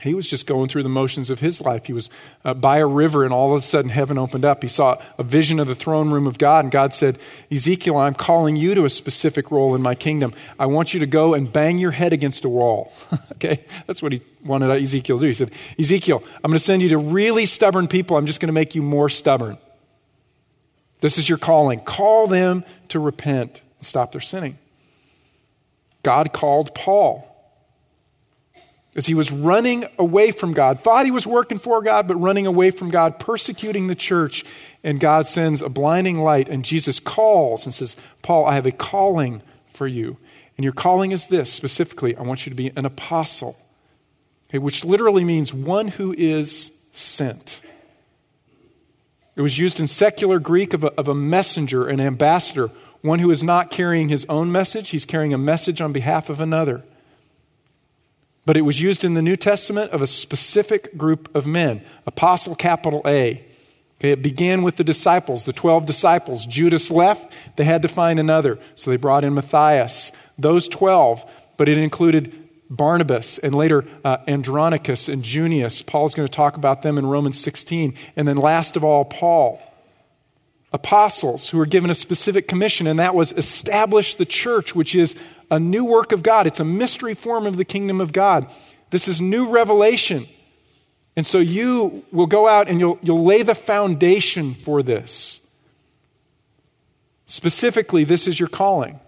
[0.00, 1.86] He was just going through the motions of his life.
[1.86, 2.08] He was
[2.44, 4.62] uh, by a river, and all of a sudden, heaven opened up.
[4.62, 7.18] He saw a vision of the throne room of God, and God said,
[7.50, 10.34] Ezekiel, I'm calling you to a specific role in my kingdom.
[10.56, 12.92] I want you to go and bang your head against a wall.
[13.32, 13.64] okay?
[13.86, 15.26] That's what he wanted Ezekiel to do.
[15.26, 18.16] He said, Ezekiel, I'm going to send you to really stubborn people.
[18.16, 19.58] I'm just going to make you more stubborn.
[21.00, 21.80] This is your calling.
[21.80, 24.58] Call them to repent and stop their sinning.
[26.04, 27.37] God called Paul
[28.96, 32.46] as he was running away from God, thought he was working for God, but running
[32.46, 34.44] away from God, persecuting the church.
[34.82, 38.72] And God sends a blinding light, and Jesus calls and says, Paul, I have a
[38.72, 40.16] calling for you.
[40.56, 43.56] And your calling is this specifically I want you to be an apostle,
[44.48, 47.60] okay, which literally means one who is sent.
[49.36, 52.70] It was used in secular Greek of a, of a messenger, an ambassador,
[53.02, 56.40] one who is not carrying his own message, he's carrying a message on behalf of
[56.40, 56.82] another
[58.48, 62.54] but it was used in the New Testament of a specific group of men, apostle
[62.54, 63.44] capital A.
[63.98, 66.46] Okay, it began with the disciples, the 12 disciples.
[66.46, 68.58] Judas left, they had to find another.
[68.74, 70.12] So they brought in Matthias.
[70.38, 72.32] Those 12, but it included
[72.70, 75.82] Barnabas and later uh, Andronicus and Junius.
[75.82, 77.92] Paul's going to talk about them in Romans 16.
[78.16, 79.60] And then last of all, Paul.
[80.72, 85.16] Apostles who were given a specific commission, and that was establish the church, which is
[85.50, 86.46] a new work of God.
[86.46, 88.52] It's a mystery form of the kingdom of God.
[88.90, 90.26] This is new revelation.
[91.16, 95.46] And so you will go out and you'll, you'll lay the foundation for this.
[97.26, 99.00] Specifically, this is your calling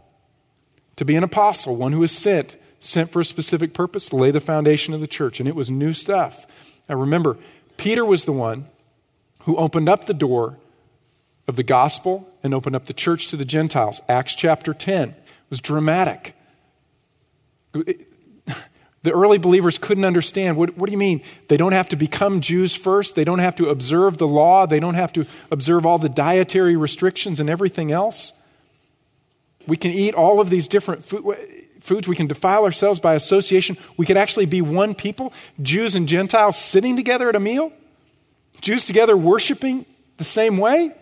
[0.97, 4.31] to be an apostle, one who is sent, sent for a specific purpose, to lay
[4.31, 5.41] the foundation of the church.
[5.41, 6.47] And it was new stuff.
[6.89, 7.39] Now remember,
[7.77, 8.67] Peter was the one
[9.41, 10.59] who opened up the door
[11.49, 14.01] of the gospel and opened up the church to the Gentiles.
[14.09, 15.15] Acts chapter 10
[15.49, 16.35] was dramatic.
[19.03, 20.59] The early believers couldn't understand.
[20.59, 21.23] What, what, do you mean?
[21.49, 23.17] They don't have to become Jews first.
[23.17, 24.67] They don't have to observe the law.
[24.67, 28.35] They don't have to observe all the dietary restrictions and everything else.
[29.67, 31.39] We can eat all of these different food,
[31.81, 32.09] foods.
[32.09, 33.79] We can defile ourselves by association.
[33.97, 37.73] We could actually be one people, Jews and Gentiles sitting together at a meal,
[38.61, 39.87] Jews together worshiping
[40.19, 40.93] the same way.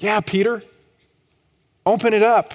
[0.00, 0.62] Yeah, Peter,
[1.86, 2.54] Open it up.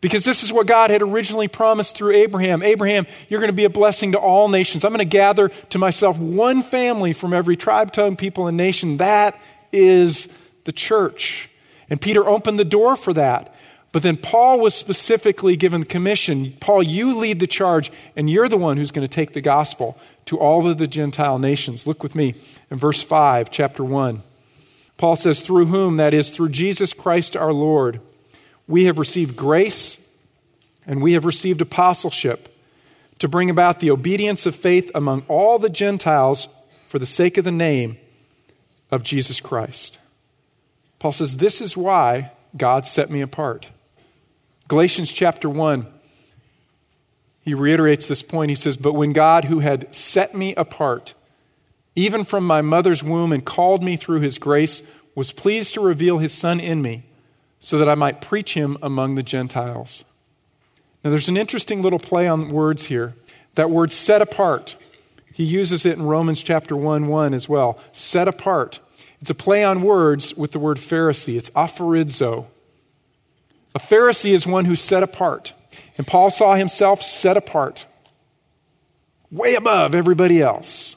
[0.00, 2.62] Because this is what God had originally promised through Abraham.
[2.62, 4.84] Abraham, you're going to be a blessing to all nations.
[4.84, 8.98] I'm going to gather to myself one family from every tribe, tongue, people, and nation.
[8.98, 9.40] That
[9.72, 10.28] is
[10.64, 11.50] the church.
[11.90, 13.52] And Peter opened the door for that.
[13.90, 18.48] But then Paul was specifically given the commission Paul, you lead the charge, and you're
[18.48, 21.88] the one who's going to take the gospel to all of the Gentile nations.
[21.88, 22.34] Look with me
[22.70, 24.22] in verse 5, chapter 1.
[24.98, 28.00] Paul says, Through whom, that is, through Jesus Christ our Lord
[28.68, 29.96] we have received grace
[30.86, 32.54] and we have received apostleship
[33.18, 36.46] to bring about the obedience of faith among all the Gentiles
[36.86, 37.96] for the sake of the name
[38.90, 39.98] of Jesus Christ.
[40.98, 43.70] Paul says, This is why God set me apart.
[44.68, 45.86] Galatians chapter 1,
[47.40, 48.50] he reiterates this point.
[48.50, 51.14] He says, But when God, who had set me apart,
[51.94, 54.82] even from my mother's womb, and called me through his grace,
[55.14, 57.02] was pleased to reveal his Son in me
[57.58, 60.04] so that I might preach him among the Gentiles.
[61.02, 63.14] Now, there's an interesting little play on words here.
[63.54, 64.76] That word set apart,
[65.32, 67.78] he uses it in Romans chapter 1 1 as well.
[67.92, 68.80] Set apart.
[69.20, 71.36] It's a play on words with the word Pharisee.
[71.36, 72.46] It's aphorizo.
[73.74, 75.52] A Pharisee is one who's set apart.
[75.96, 77.86] And Paul saw himself set apart,
[79.32, 80.94] way above everybody else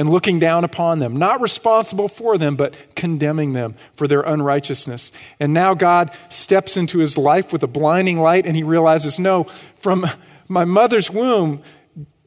[0.00, 5.12] and looking down upon them, not responsible for them, but condemning them for their unrighteousness.
[5.38, 9.44] And now God steps into his life with a blinding light and he realizes, no,
[9.78, 10.06] from
[10.48, 11.62] my mother's womb,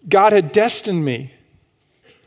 [0.08, 1.34] God had destined me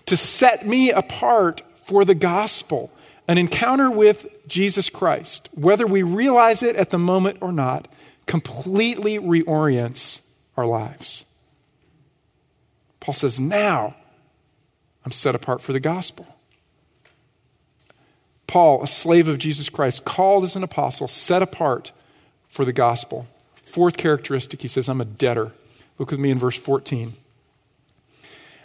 [0.07, 2.91] to set me apart for the gospel.
[3.29, 7.87] An encounter with Jesus Christ, whether we realize it at the moment or not,
[8.27, 11.25] completely reorients our lives.
[12.99, 13.95] Paul says, now
[15.07, 16.27] I'm set apart for the gospel.
[18.49, 21.93] Paul, a slave of Jesus Christ, called as an apostle, set apart
[22.49, 23.29] for the gospel.
[23.55, 25.53] Fourth characteristic, he says, I'm a debtor.
[25.99, 27.15] Look with me in verse 14.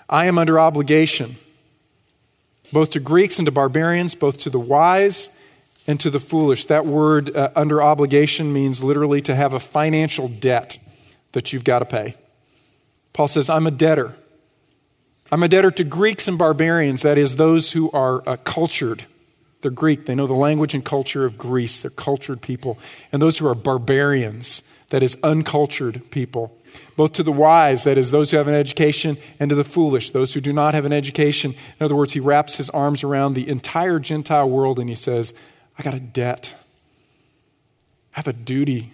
[0.09, 1.35] I am under obligation,
[2.73, 5.29] both to Greeks and to barbarians, both to the wise
[5.85, 6.65] and to the foolish.
[6.65, 10.79] That word uh, under obligation means literally to have a financial debt
[11.33, 12.15] that you've got to pay.
[13.13, 14.15] Paul says, I'm a debtor.
[15.31, 19.05] I'm a debtor to Greeks and barbarians, that is, those who are uh, cultured.
[19.61, 22.77] They're Greek, they know the language and culture of Greece, they're cultured people.
[23.13, 26.57] And those who are barbarians, that is, uncultured people.
[26.97, 30.11] Both to the wise, that is, those who have an education, and to the foolish,
[30.11, 31.55] those who do not have an education.
[31.79, 35.33] In other words, he wraps his arms around the entire Gentile world and he says,
[35.77, 36.53] I got a debt.
[38.13, 38.91] I have a duty.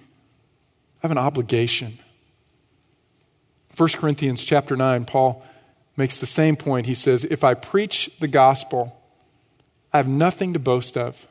[0.97, 1.97] I have an obligation.
[3.76, 5.43] 1 Corinthians chapter 9, Paul
[5.97, 6.86] makes the same point.
[6.86, 9.01] He says, If I preach the gospel,
[9.91, 11.27] I have nothing to boast of,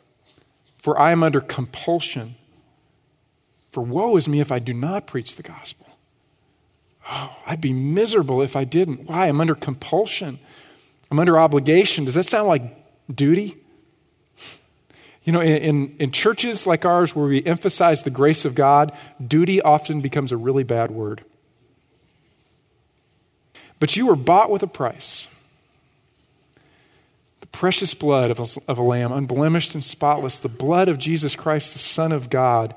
[0.78, 2.34] for I am under compulsion.
[3.70, 5.86] For woe is me if I do not preach the gospel.
[7.08, 9.08] Oh, I'd be miserable if I didn't.
[9.08, 9.28] Why?
[9.28, 10.38] I'm under compulsion.
[11.10, 12.04] I'm under obligation.
[12.04, 12.62] Does that sound like
[13.14, 13.56] duty?
[15.22, 18.92] You know, in, in, in, churches like ours where we emphasize the grace of God,
[19.24, 21.24] duty often becomes a really bad word.
[23.78, 25.28] But you were bought with a price
[27.40, 31.36] the precious blood of a, of a lamb, unblemished and spotless, the blood of Jesus
[31.36, 32.74] Christ, the Son of God.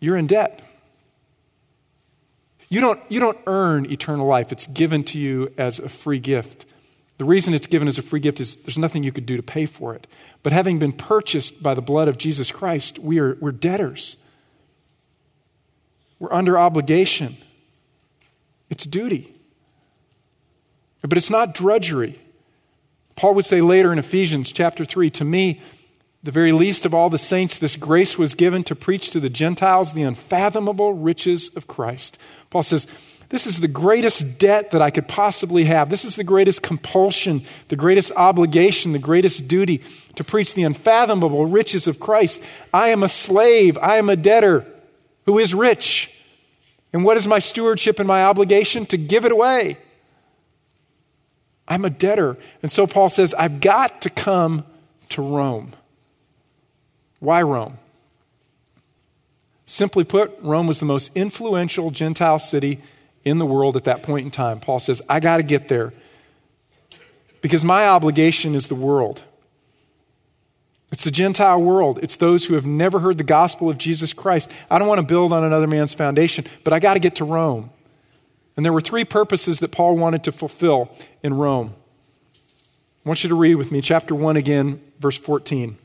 [0.00, 0.62] You're in debt.
[2.68, 6.66] You don't, you don't earn eternal life, it's given to you as a free gift.
[7.18, 9.42] The reason it's given as a free gift is there's nothing you could do to
[9.42, 10.06] pay for it.
[10.42, 14.16] But having been purchased by the blood of Jesus Christ, we are, we're debtors.
[16.18, 17.36] We're under obligation.
[18.68, 19.35] It's duty.
[21.06, 22.18] But it's not drudgery.
[23.16, 25.60] Paul would say later in Ephesians chapter 3 To me,
[26.22, 29.30] the very least of all the saints, this grace was given to preach to the
[29.30, 32.18] Gentiles the unfathomable riches of Christ.
[32.50, 32.86] Paul says,
[33.28, 35.88] This is the greatest debt that I could possibly have.
[35.88, 39.82] This is the greatest compulsion, the greatest obligation, the greatest duty
[40.16, 42.42] to preach the unfathomable riches of Christ.
[42.74, 44.66] I am a slave, I am a debtor
[45.26, 46.12] who is rich.
[46.92, 48.84] And what is my stewardship and my obligation?
[48.86, 49.78] To give it away.
[51.68, 52.36] I'm a debtor.
[52.62, 54.64] And so Paul says, I've got to come
[55.10, 55.72] to Rome.
[57.18, 57.78] Why Rome?
[59.64, 62.80] Simply put, Rome was the most influential Gentile city
[63.24, 64.60] in the world at that point in time.
[64.60, 65.92] Paul says, I got to get there
[67.42, 69.22] because my obligation is the world.
[70.92, 71.98] It's the Gentile world.
[72.00, 74.52] It's those who have never heard the gospel of Jesus Christ.
[74.70, 77.24] I don't want to build on another man's foundation, but I got to get to
[77.24, 77.70] Rome.
[78.56, 80.90] And there were three purposes that Paul wanted to fulfill
[81.22, 81.74] in Rome.
[83.04, 85.78] I want you to read with me chapter 1 again, verse 14.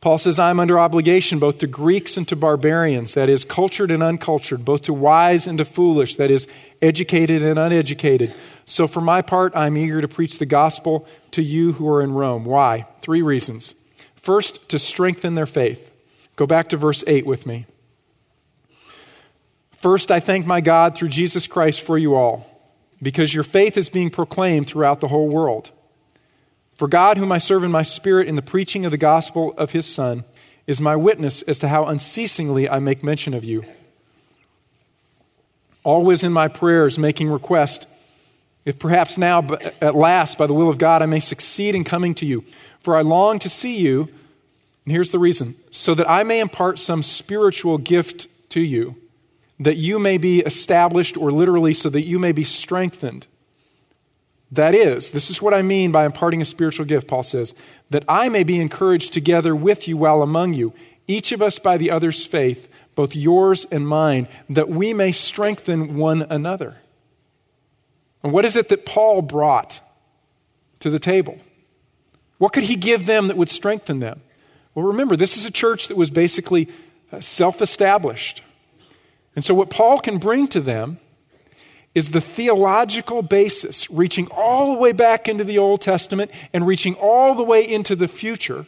[0.00, 4.02] Paul says, I'm under obligation both to Greeks and to barbarians, that is, cultured and
[4.02, 6.46] uncultured, both to wise and to foolish, that is,
[6.80, 8.32] educated and uneducated.
[8.64, 12.12] So for my part, I'm eager to preach the gospel to you who are in
[12.12, 12.44] Rome.
[12.44, 12.86] Why?
[13.00, 13.74] Three reasons.
[14.14, 15.92] First, to strengthen their faith.
[16.36, 17.66] Go back to verse 8 with me.
[19.78, 22.44] First, I thank my God through Jesus Christ for you all,
[23.00, 25.70] because your faith is being proclaimed throughout the whole world.
[26.74, 29.70] For God, whom I serve in my spirit in the preaching of the gospel of
[29.70, 30.24] his Son,
[30.66, 33.64] is my witness as to how unceasingly I make mention of you.
[35.84, 37.86] Always in my prayers, making request,
[38.64, 39.46] if perhaps now,
[39.80, 42.44] at last, by the will of God, I may succeed in coming to you.
[42.80, 44.08] For I long to see you,
[44.84, 48.96] and here's the reason so that I may impart some spiritual gift to you
[49.60, 53.26] that you may be established, or literally, so that you may be strengthened.
[54.52, 57.54] That is, this is what I mean by imparting a spiritual gift, Paul says,
[57.90, 60.72] that I may be encouraged together with you while among you,
[61.06, 65.96] each of us by the other's faith, both yours and mine, that we may strengthen
[65.96, 66.76] one another.
[68.22, 69.80] And what is it that Paul brought
[70.80, 71.38] to the table?
[72.38, 74.20] What could he give them that would strengthen them?
[74.74, 76.68] Well, remember, this is a church that was basically
[77.12, 78.42] uh, self established.
[79.38, 80.98] And so, what Paul can bring to them
[81.94, 86.96] is the theological basis, reaching all the way back into the Old Testament and reaching
[86.96, 88.66] all the way into the future.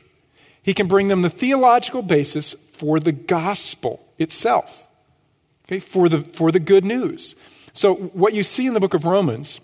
[0.62, 4.86] He can bring them the theological basis for the gospel itself,
[5.66, 7.34] okay, for the, for the good news.
[7.72, 9.58] So, what you see in the book of Romans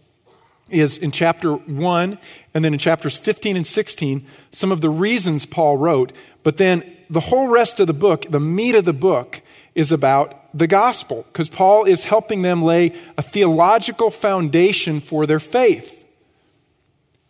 [0.71, 2.19] is in chapter 1
[2.53, 6.83] and then in chapters 15 and 16, some of the reasons Paul wrote, but then
[7.09, 9.41] the whole rest of the book, the meat of the book,
[9.77, 15.39] is about the gospel because Paul is helping them lay a theological foundation for their
[15.39, 15.93] faith.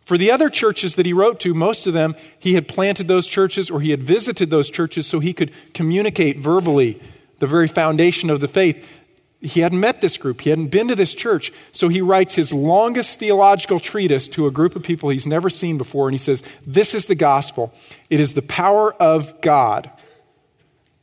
[0.05, 3.27] For the other churches that he wrote to, most of them, he had planted those
[3.27, 7.01] churches or he had visited those churches so he could communicate verbally
[7.39, 9.01] the very foundation of the faith.
[9.41, 12.53] He hadn't met this group, he hadn't been to this church, so he writes his
[12.53, 16.41] longest theological treatise to a group of people he's never seen before, and he says,
[16.65, 17.73] This is the gospel.
[18.09, 19.91] It is the power of God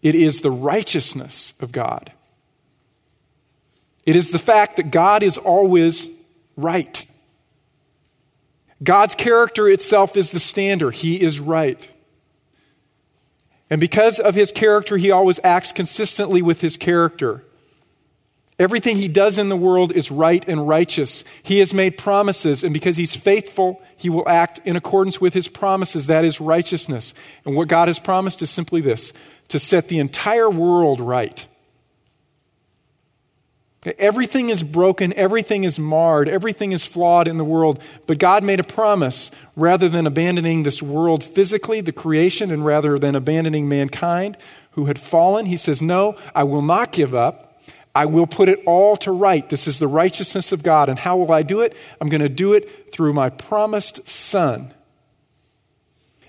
[0.04, 2.12] it is the righteousness of God.
[4.04, 6.10] It is the fact that God is always
[6.56, 7.06] right.
[8.82, 10.94] God's character itself is the standard.
[10.94, 11.88] He is right.
[13.70, 17.42] And because of his character, he always acts consistently with his character.
[18.56, 21.24] Everything he does in the world is right and righteous.
[21.42, 25.48] He has made promises, and because he's faithful, he will act in accordance with his
[25.48, 26.06] promises.
[26.06, 27.14] That is righteousness.
[27.44, 29.12] And what God has promised is simply this
[29.48, 31.46] to set the entire world right.
[33.98, 37.82] Everything is broken, everything is marred, everything is flawed in the world.
[38.06, 42.98] But God made a promise rather than abandoning this world physically, the creation, and rather
[42.98, 44.38] than abandoning mankind
[44.70, 47.43] who had fallen, He says, No, I will not give up.
[47.94, 49.48] I will put it all to right.
[49.48, 50.88] This is the righteousness of God.
[50.88, 51.76] And how will I do it?
[52.00, 54.74] I'm going to do it through my promised Son.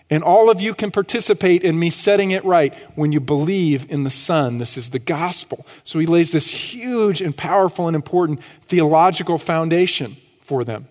[0.10, 4.04] And all of you can participate in me setting it right when you believe in
[4.04, 4.60] the Son.
[4.60, 5.66] This is the gospel.
[5.84, 10.88] So he lays this huge and powerful and important theological foundation for them.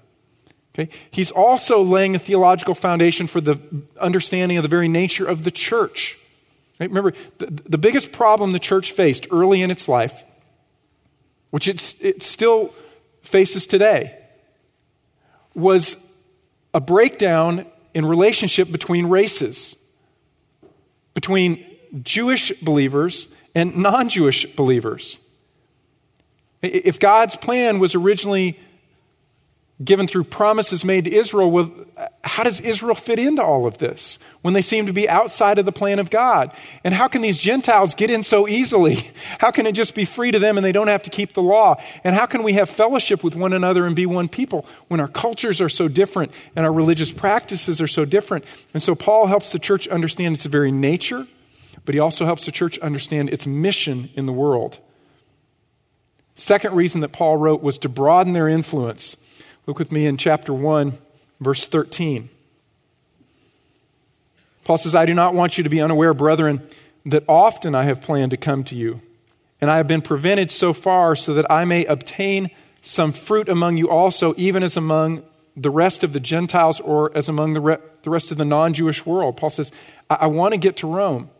[0.74, 0.90] Okay?
[1.12, 3.60] He's also laying a theological foundation for the
[4.00, 6.18] understanding of the very nature of the church.
[6.80, 6.90] Right?
[6.90, 10.24] Remember, the, the biggest problem the church faced early in its life,
[11.54, 12.74] which it, it still
[13.20, 14.18] faces today,
[15.54, 15.96] was
[16.74, 19.76] a breakdown in relationship between races,
[21.14, 21.64] between
[22.02, 25.20] Jewish believers and non Jewish believers.
[26.60, 28.58] If God's plan was originally
[29.82, 31.72] given through promises made to Israel, well,
[32.22, 35.64] how does Israel fit into all of this when they seem to be outside of
[35.64, 36.54] the plan of God?
[36.84, 38.94] And how can these Gentiles get in so easily?
[39.38, 41.42] How can it just be free to them and they don't have to keep the
[41.42, 41.80] law?
[42.04, 45.08] And how can we have fellowship with one another and be one people when our
[45.08, 48.44] cultures are so different and our religious practices are so different?
[48.72, 51.26] And so Paul helps the church understand its very nature,
[51.84, 54.78] but he also helps the church understand its mission in the world.
[56.36, 59.16] Second reason that Paul wrote was to broaden their influence
[59.66, 60.92] Look with me in chapter 1,
[61.40, 62.28] verse 13.
[64.64, 66.62] Paul says, I do not want you to be unaware, brethren,
[67.06, 69.00] that often I have planned to come to you,
[69.60, 72.50] and I have been prevented so far so that I may obtain
[72.82, 75.22] some fruit among you also, even as among
[75.56, 78.74] the rest of the Gentiles or as among the, re- the rest of the non
[78.74, 79.36] Jewish world.
[79.36, 79.72] Paul says,
[80.10, 81.30] I, I want to get to Rome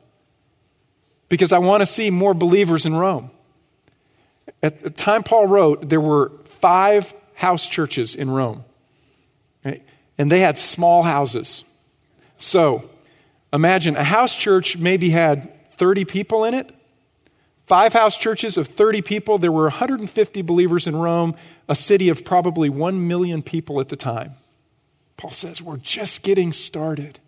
[1.28, 3.30] because I want to see more believers in Rome.
[4.62, 8.64] At the time Paul wrote, there were five house churches in Rome.
[9.64, 9.82] Right?
[10.18, 11.64] And they had small houses.
[12.38, 12.88] So
[13.52, 16.72] imagine a house church maybe had 30 people in it.
[17.66, 19.38] Five house churches of 30 people.
[19.38, 21.34] There were 150 believers in Rome,
[21.68, 24.34] a city of probably 1 million people at the time.
[25.16, 27.20] Paul says, We're just getting started.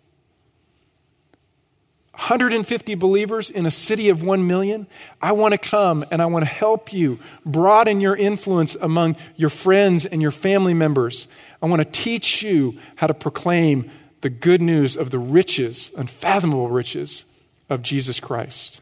[2.17, 4.87] 150 believers in a city of 1 million,
[5.21, 9.51] I want to come and I want to help you broaden your influence among your
[9.51, 11.27] friends and your family members.
[11.61, 13.91] I want to teach you how to proclaim
[14.21, 17.23] the good news of the riches, unfathomable riches
[17.69, 18.81] of Jesus Christ.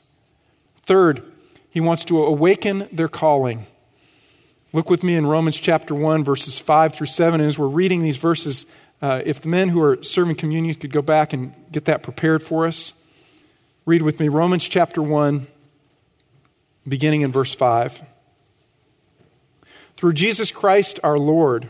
[0.84, 1.22] Third,
[1.70, 3.66] he wants to awaken their calling.
[4.72, 7.42] Look with me in Romans chapter 1, verses 5 through 7.
[7.42, 8.66] And as we're reading these verses,
[9.02, 12.42] uh, if the men who are serving communion could go back and get that prepared
[12.42, 12.94] for us.
[13.88, 15.46] Read with me Romans chapter 1,
[16.88, 18.02] beginning in verse 5.
[19.96, 21.70] Through Jesus Christ our Lord,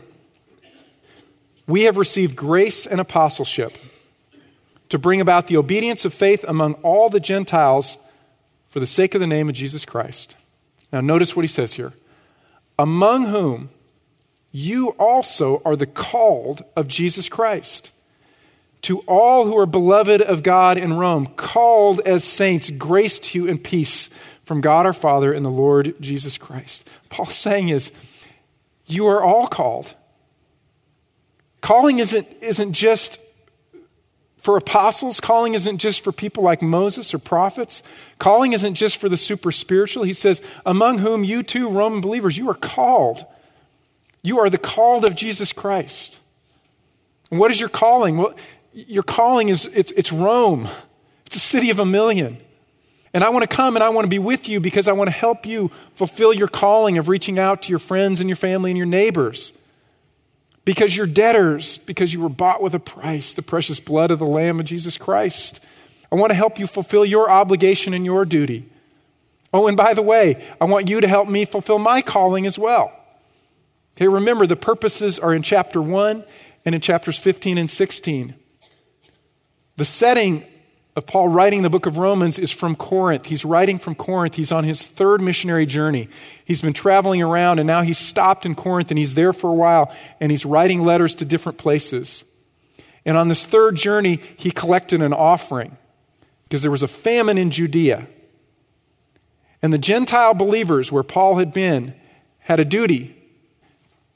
[1.66, 3.76] we have received grace and apostleship
[4.88, 7.98] to bring about the obedience of faith among all the Gentiles
[8.70, 10.36] for the sake of the name of Jesus Christ.
[10.90, 11.92] Now, notice what he says here
[12.78, 13.68] among whom
[14.52, 17.90] you also are the called of Jesus Christ
[18.86, 23.48] to all who are beloved of God in Rome, called as saints, grace to you
[23.48, 24.08] and peace
[24.44, 26.88] from God our Father and the Lord Jesus Christ.
[27.08, 27.90] Paul's saying is,
[28.86, 29.92] you are all called.
[31.60, 33.18] Calling isn't, isn't just
[34.36, 37.82] for apostles, calling isn't just for people like Moses or prophets.
[38.20, 40.04] Calling isn't just for the super spiritual.
[40.04, 43.26] He says, among whom you too, Roman believers, you are called.
[44.22, 46.20] You are the called of Jesus Christ.
[47.32, 48.18] And what is your calling?
[48.18, 48.36] Well,
[48.76, 50.68] your calling is it's, it's Rome.
[51.24, 52.36] It's a city of a million.
[53.14, 55.08] And I want to come and I want to be with you because I want
[55.08, 58.70] to help you fulfill your calling of reaching out to your friends and your family
[58.70, 59.54] and your neighbors.
[60.66, 64.26] Because you're debtors, because you were bought with a price, the precious blood of the
[64.26, 65.60] Lamb of Jesus Christ.
[66.12, 68.68] I want to help you fulfill your obligation and your duty.
[69.54, 72.58] Oh, and by the way, I want you to help me fulfill my calling as
[72.58, 72.92] well.
[73.96, 76.22] Okay, remember the purposes are in chapter 1
[76.66, 78.34] and in chapters 15 and 16.
[79.76, 80.44] The setting
[80.96, 83.26] of Paul writing the book of Romans is from Corinth.
[83.26, 84.34] He's writing from Corinth.
[84.34, 86.08] He's on his third missionary journey.
[86.44, 89.54] He's been traveling around and now he's stopped in Corinth and he's there for a
[89.54, 92.24] while and he's writing letters to different places.
[93.04, 95.76] And on this third journey, he collected an offering
[96.44, 98.06] because there was a famine in Judea.
[99.60, 101.94] And the Gentile believers, where Paul had been,
[102.38, 103.15] had a duty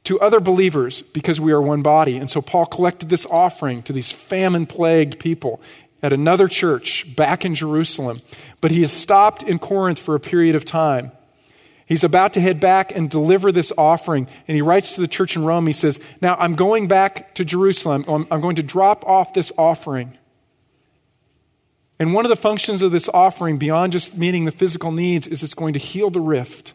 [0.05, 2.17] to other believers because we are one body.
[2.17, 5.61] And so Paul collected this offering to these famine plagued people
[6.03, 8.21] at another church back in Jerusalem,
[8.61, 11.13] but he has stopped in Corinth for a period of time.
[11.87, 15.35] He's about to head back and deliver this offering, and he writes to the church
[15.35, 15.67] in Rome.
[15.67, 18.05] He says, Now I'm going back to Jerusalem.
[18.31, 20.17] I'm going to drop off this offering.
[21.99, 25.43] And one of the functions of this offering, beyond just meeting the physical needs, is
[25.43, 26.75] it's going to heal the rift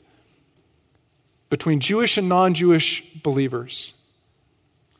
[1.55, 3.93] between Jewish and non Jewish believers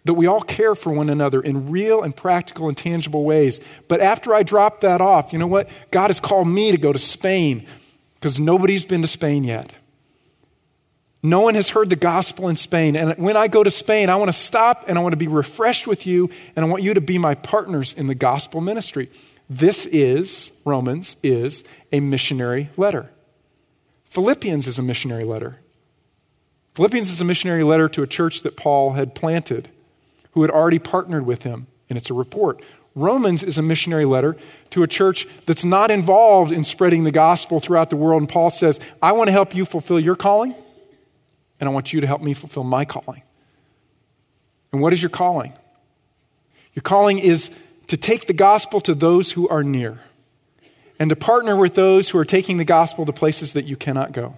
[0.06, 3.60] that we all care for one another in real and practical and tangible ways.
[3.90, 5.70] But after I drop that off, you know what?
[5.92, 7.68] God has called me to go to Spain
[8.14, 9.74] because nobody's been to Spain yet.
[11.22, 12.96] No one has heard the gospel in Spain.
[12.96, 15.28] And when I go to Spain, I want to stop and I want to be
[15.28, 19.10] refreshed with you, and I want you to be my partners in the gospel ministry.
[19.50, 23.10] This is, Romans is, a missionary letter.
[24.06, 25.60] Philippians is a missionary letter.
[26.76, 29.70] Philippians is a missionary letter to a church that Paul had planted
[30.34, 32.62] who had already partnered with him, and it's a report.
[32.96, 34.36] Romans is a missionary letter
[34.72, 38.22] to a church that's not involved in spreading the gospel throughout the world.
[38.22, 40.54] And Paul says, I want to help you fulfill your calling,
[41.62, 43.24] and I want you to help me fulfill my calling.
[44.74, 45.54] And what is your calling?
[46.74, 47.52] Your calling is
[47.88, 49.98] to take the gospel to those who are near
[51.00, 54.12] and to partner with those who are taking the gospel to places that you cannot
[54.12, 54.38] go.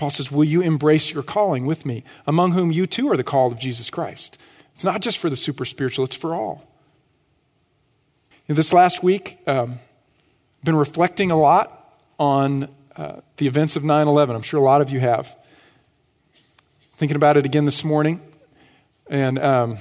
[0.00, 3.22] Paul says, Will you embrace your calling with me, among whom you too are the
[3.22, 4.38] called of Jesus Christ?
[4.72, 6.66] It's not just for the super spiritual, it's for all.
[8.48, 9.78] In this last week, um,
[10.64, 14.34] been reflecting a lot on uh, the events of 9 11.
[14.34, 15.36] I'm sure a lot of you have.
[16.94, 18.22] Thinking about it again this morning.
[19.10, 19.78] And um,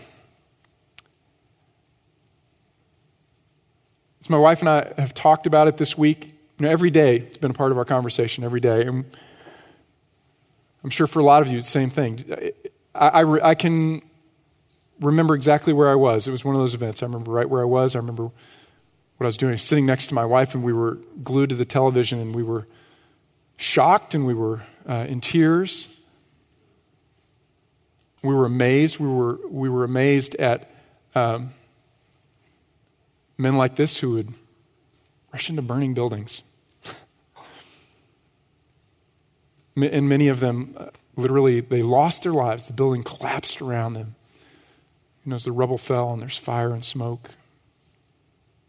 [4.28, 6.26] my wife and I have talked about it this week,
[6.60, 8.86] you know, every day, it's been a part of our conversation every day.
[8.86, 9.06] And
[10.84, 12.54] I'm sure for a lot of you, it's the same thing.
[12.96, 14.02] I, I, I, can
[15.00, 16.28] remember exactly where I was.
[16.28, 17.04] It was one of those events.
[17.04, 17.96] I remember right where I was.
[17.96, 18.34] I remember what
[19.22, 19.58] I was doing.
[19.58, 22.68] Sitting next to my wife, and we were glued to the television, and we were
[23.58, 25.90] shocked, and we were uh, in tears.
[28.22, 29.00] We were amazed.
[29.00, 30.70] We were, we were amazed at
[31.16, 31.52] um,
[33.38, 34.34] men like this who would
[35.34, 36.44] rush into burning buildings.
[39.76, 42.68] And many of them uh, literally they lost their lives.
[42.68, 44.16] The building collapsed around them.
[45.26, 47.32] You know as the rubble fell and there's fire and smoke.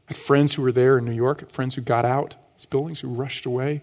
[0.09, 2.35] I had friends who were there in new york friends who got out.
[2.57, 3.81] These buildings who rushed away.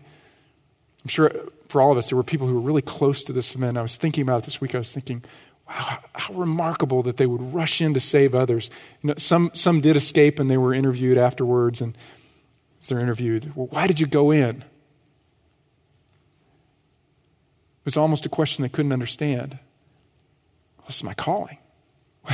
[1.03, 1.31] I'm sure
[1.69, 3.77] for all of us there were people who were really close to this event.
[3.77, 4.75] I was thinking about it this week.
[4.75, 5.23] I was thinking
[5.67, 8.69] wow how remarkable that they would rush in to save others.
[9.01, 11.97] You know some some did escape and they were interviewed afterwards and
[12.81, 14.63] as they're interviewed well why did you go in
[17.87, 19.59] was almost a question they couldn't understand.
[20.89, 21.57] Is my calling.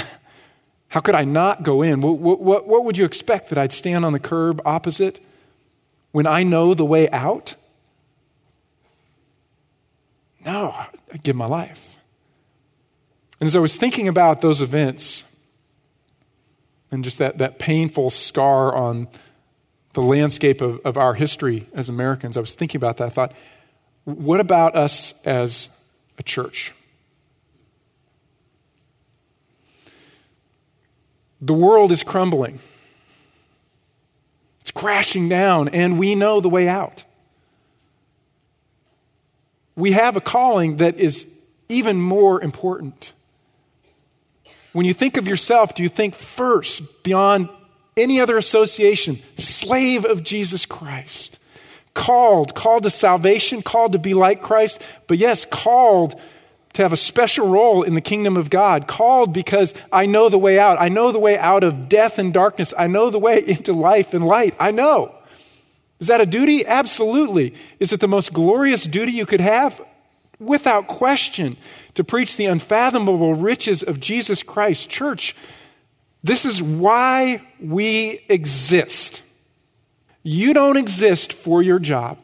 [0.87, 2.01] How could I not go in?
[2.01, 3.49] What, what, what, would you expect?
[3.49, 5.19] That I'd stand on the curb opposite
[6.11, 7.53] when I know the way out?
[10.43, 10.73] No,
[11.13, 11.97] I'd give my life.
[13.39, 15.23] And as I was thinking about those events
[16.89, 19.07] and just that, that painful scar on
[19.93, 23.05] the landscape of, of our history as Americans, I was thinking about that.
[23.05, 23.33] I thought,
[24.05, 25.69] what about us as
[26.17, 26.73] a church?
[31.41, 32.59] The world is crumbling.
[34.61, 37.03] It's crashing down, and we know the way out.
[39.75, 41.27] We have a calling that is
[41.67, 43.13] even more important.
[44.71, 47.49] When you think of yourself, do you think first, beyond
[47.97, 51.39] any other association, slave of Jesus Christ?
[51.93, 56.19] Called, called to salvation, called to be like Christ, but yes, called
[56.73, 58.87] to have a special role in the kingdom of God.
[58.87, 60.81] Called because I know the way out.
[60.81, 62.73] I know the way out of death and darkness.
[62.77, 64.55] I know the way into life and light.
[64.59, 65.13] I know.
[65.99, 66.65] Is that a duty?
[66.65, 67.53] Absolutely.
[67.79, 69.79] Is it the most glorious duty you could have?
[70.39, 71.55] Without question,
[71.93, 74.89] to preach the unfathomable riches of Jesus Christ.
[74.89, 75.35] Church,
[76.23, 79.22] this is why we exist.
[80.23, 82.17] You don't exist for your job.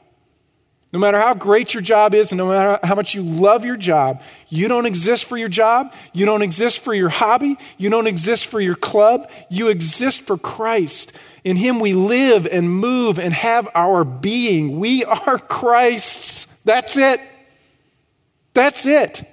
[0.91, 3.75] No matter how great your job is, and no matter how much you love your
[3.75, 5.93] job, you don't exist for your job.
[6.13, 7.57] You don't exist for your hobby.
[7.77, 9.29] You don't exist for your club.
[9.49, 11.13] You exist for Christ.
[11.43, 14.79] In Him we live and move and have our being.
[14.79, 16.45] We are Christ's.
[16.65, 17.21] That's it.
[18.55, 19.23] That's it.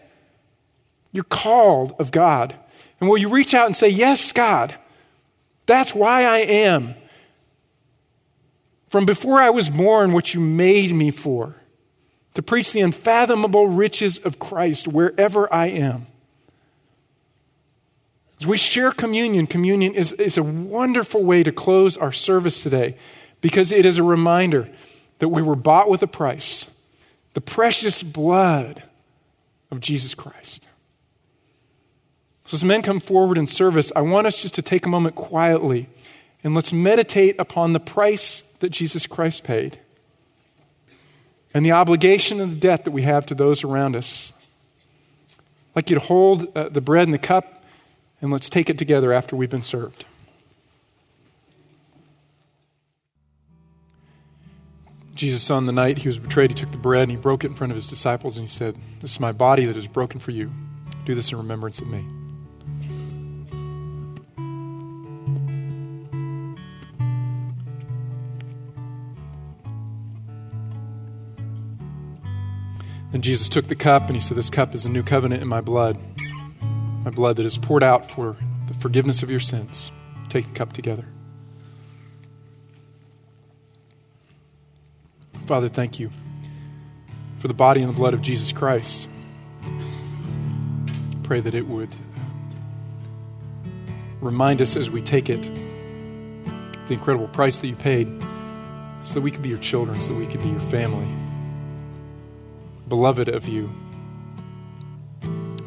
[1.12, 2.54] You're called of God.
[3.00, 4.74] And will you reach out and say, Yes, God,
[5.64, 6.94] that's why I am.
[8.88, 11.54] From before I was born, what you made me for,
[12.34, 16.06] to preach the unfathomable riches of Christ wherever I am.
[18.40, 22.96] As we share communion, communion is, is a wonderful way to close our service today
[23.40, 24.68] because it is a reminder
[25.18, 26.66] that we were bought with a price
[27.32, 28.82] the precious blood
[29.70, 30.66] of Jesus Christ.
[32.46, 35.16] So, as men come forward in service, I want us just to take a moment
[35.16, 35.88] quietly
[36.42, 39.78] and let's meditate upon the price that Jesus Christ paid
[41.56, 44.34] and the obligation and the debt that we have to those around us.
[45.74, 47.64] Like you to hold uh, the bread and the cup,
[48.20, 50.04] and let's take it together after we've been served.
[55.14, 57.46] Jesus, on the night he was betrayed, he took the bread and he broke it
[57.46, 60.20] in front of his disciples, and he said, This is my body that is broken
[60.20, 60.52] for you.
[61.06, 62.04] Do this in remembrance of me.
[73.12, 75.48] Then Jesus took the cup and he said, This cup is a new covenant in
[75.48, 75.98] my blood,
[77.04, 78.36] my blood that is poured out for
[78.66, 79.90] the forgiveness of your sins.
[80.28, 81.04] Take the cup together.
[85.46, 86.10] Father, thank you
[87.38, 89.08] for the body and the blood of Jesus Christ.
[91.22, 91.94] Pray that it would
[94.20, 95.42] remind us as we take it
[96.88, 98.08] the incredible price that you paid
[99.04, 101.06] so that we could be your children, so that we could be your family
[102.88, 103.70] beloved of you,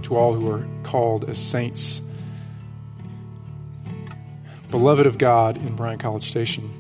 [0.03, 2.01] to all who are called as saints,
[4.69, 6.71] beloved of God in Bryan College Station.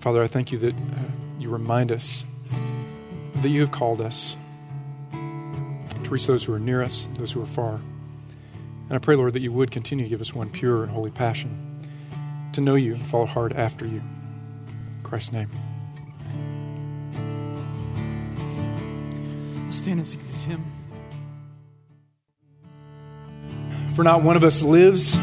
[0.00, 0.78] Father, I thank you that uh,
[1.38, 2.24] you remind us
[3.36, 4.36] that you have called us
[5.10, 7.80] to reach those who are near us, those who are far.
[8.88, 11.10] And I pray, Lord, that you would continue to give us one pure and holy
[11.10, 11.66] passion
[12.52, 13.98] to know you and follow hard after you.
[13.98, 15.50] In Christ's name.
[19.86, 20.64] Stand and sing this hymn.
[23.94, 25.16] For not one of us lives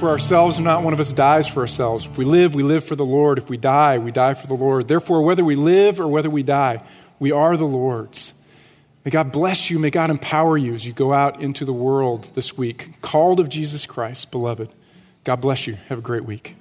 [0.00, 2.04] for ourselves, and not one of us dies for ourselves.
[2.04, 3.38] If we live, we live for the Lord.
[3.38, 4.88] If we die, we die for the Lord.
[4.88, 6.82] Therefore, whether we live or whether we die,
[7.20, 8.32] we are the Lord's.
[9.04, 9.78] May God bless you.
[9.78, 13.00] May God empower you as you go out into the world this week.
[13.00, 14.68] Called of Jesus Christ, beloved.
[15.22, 15.74] God bless you.
[15.88, 16.56] Have a great week.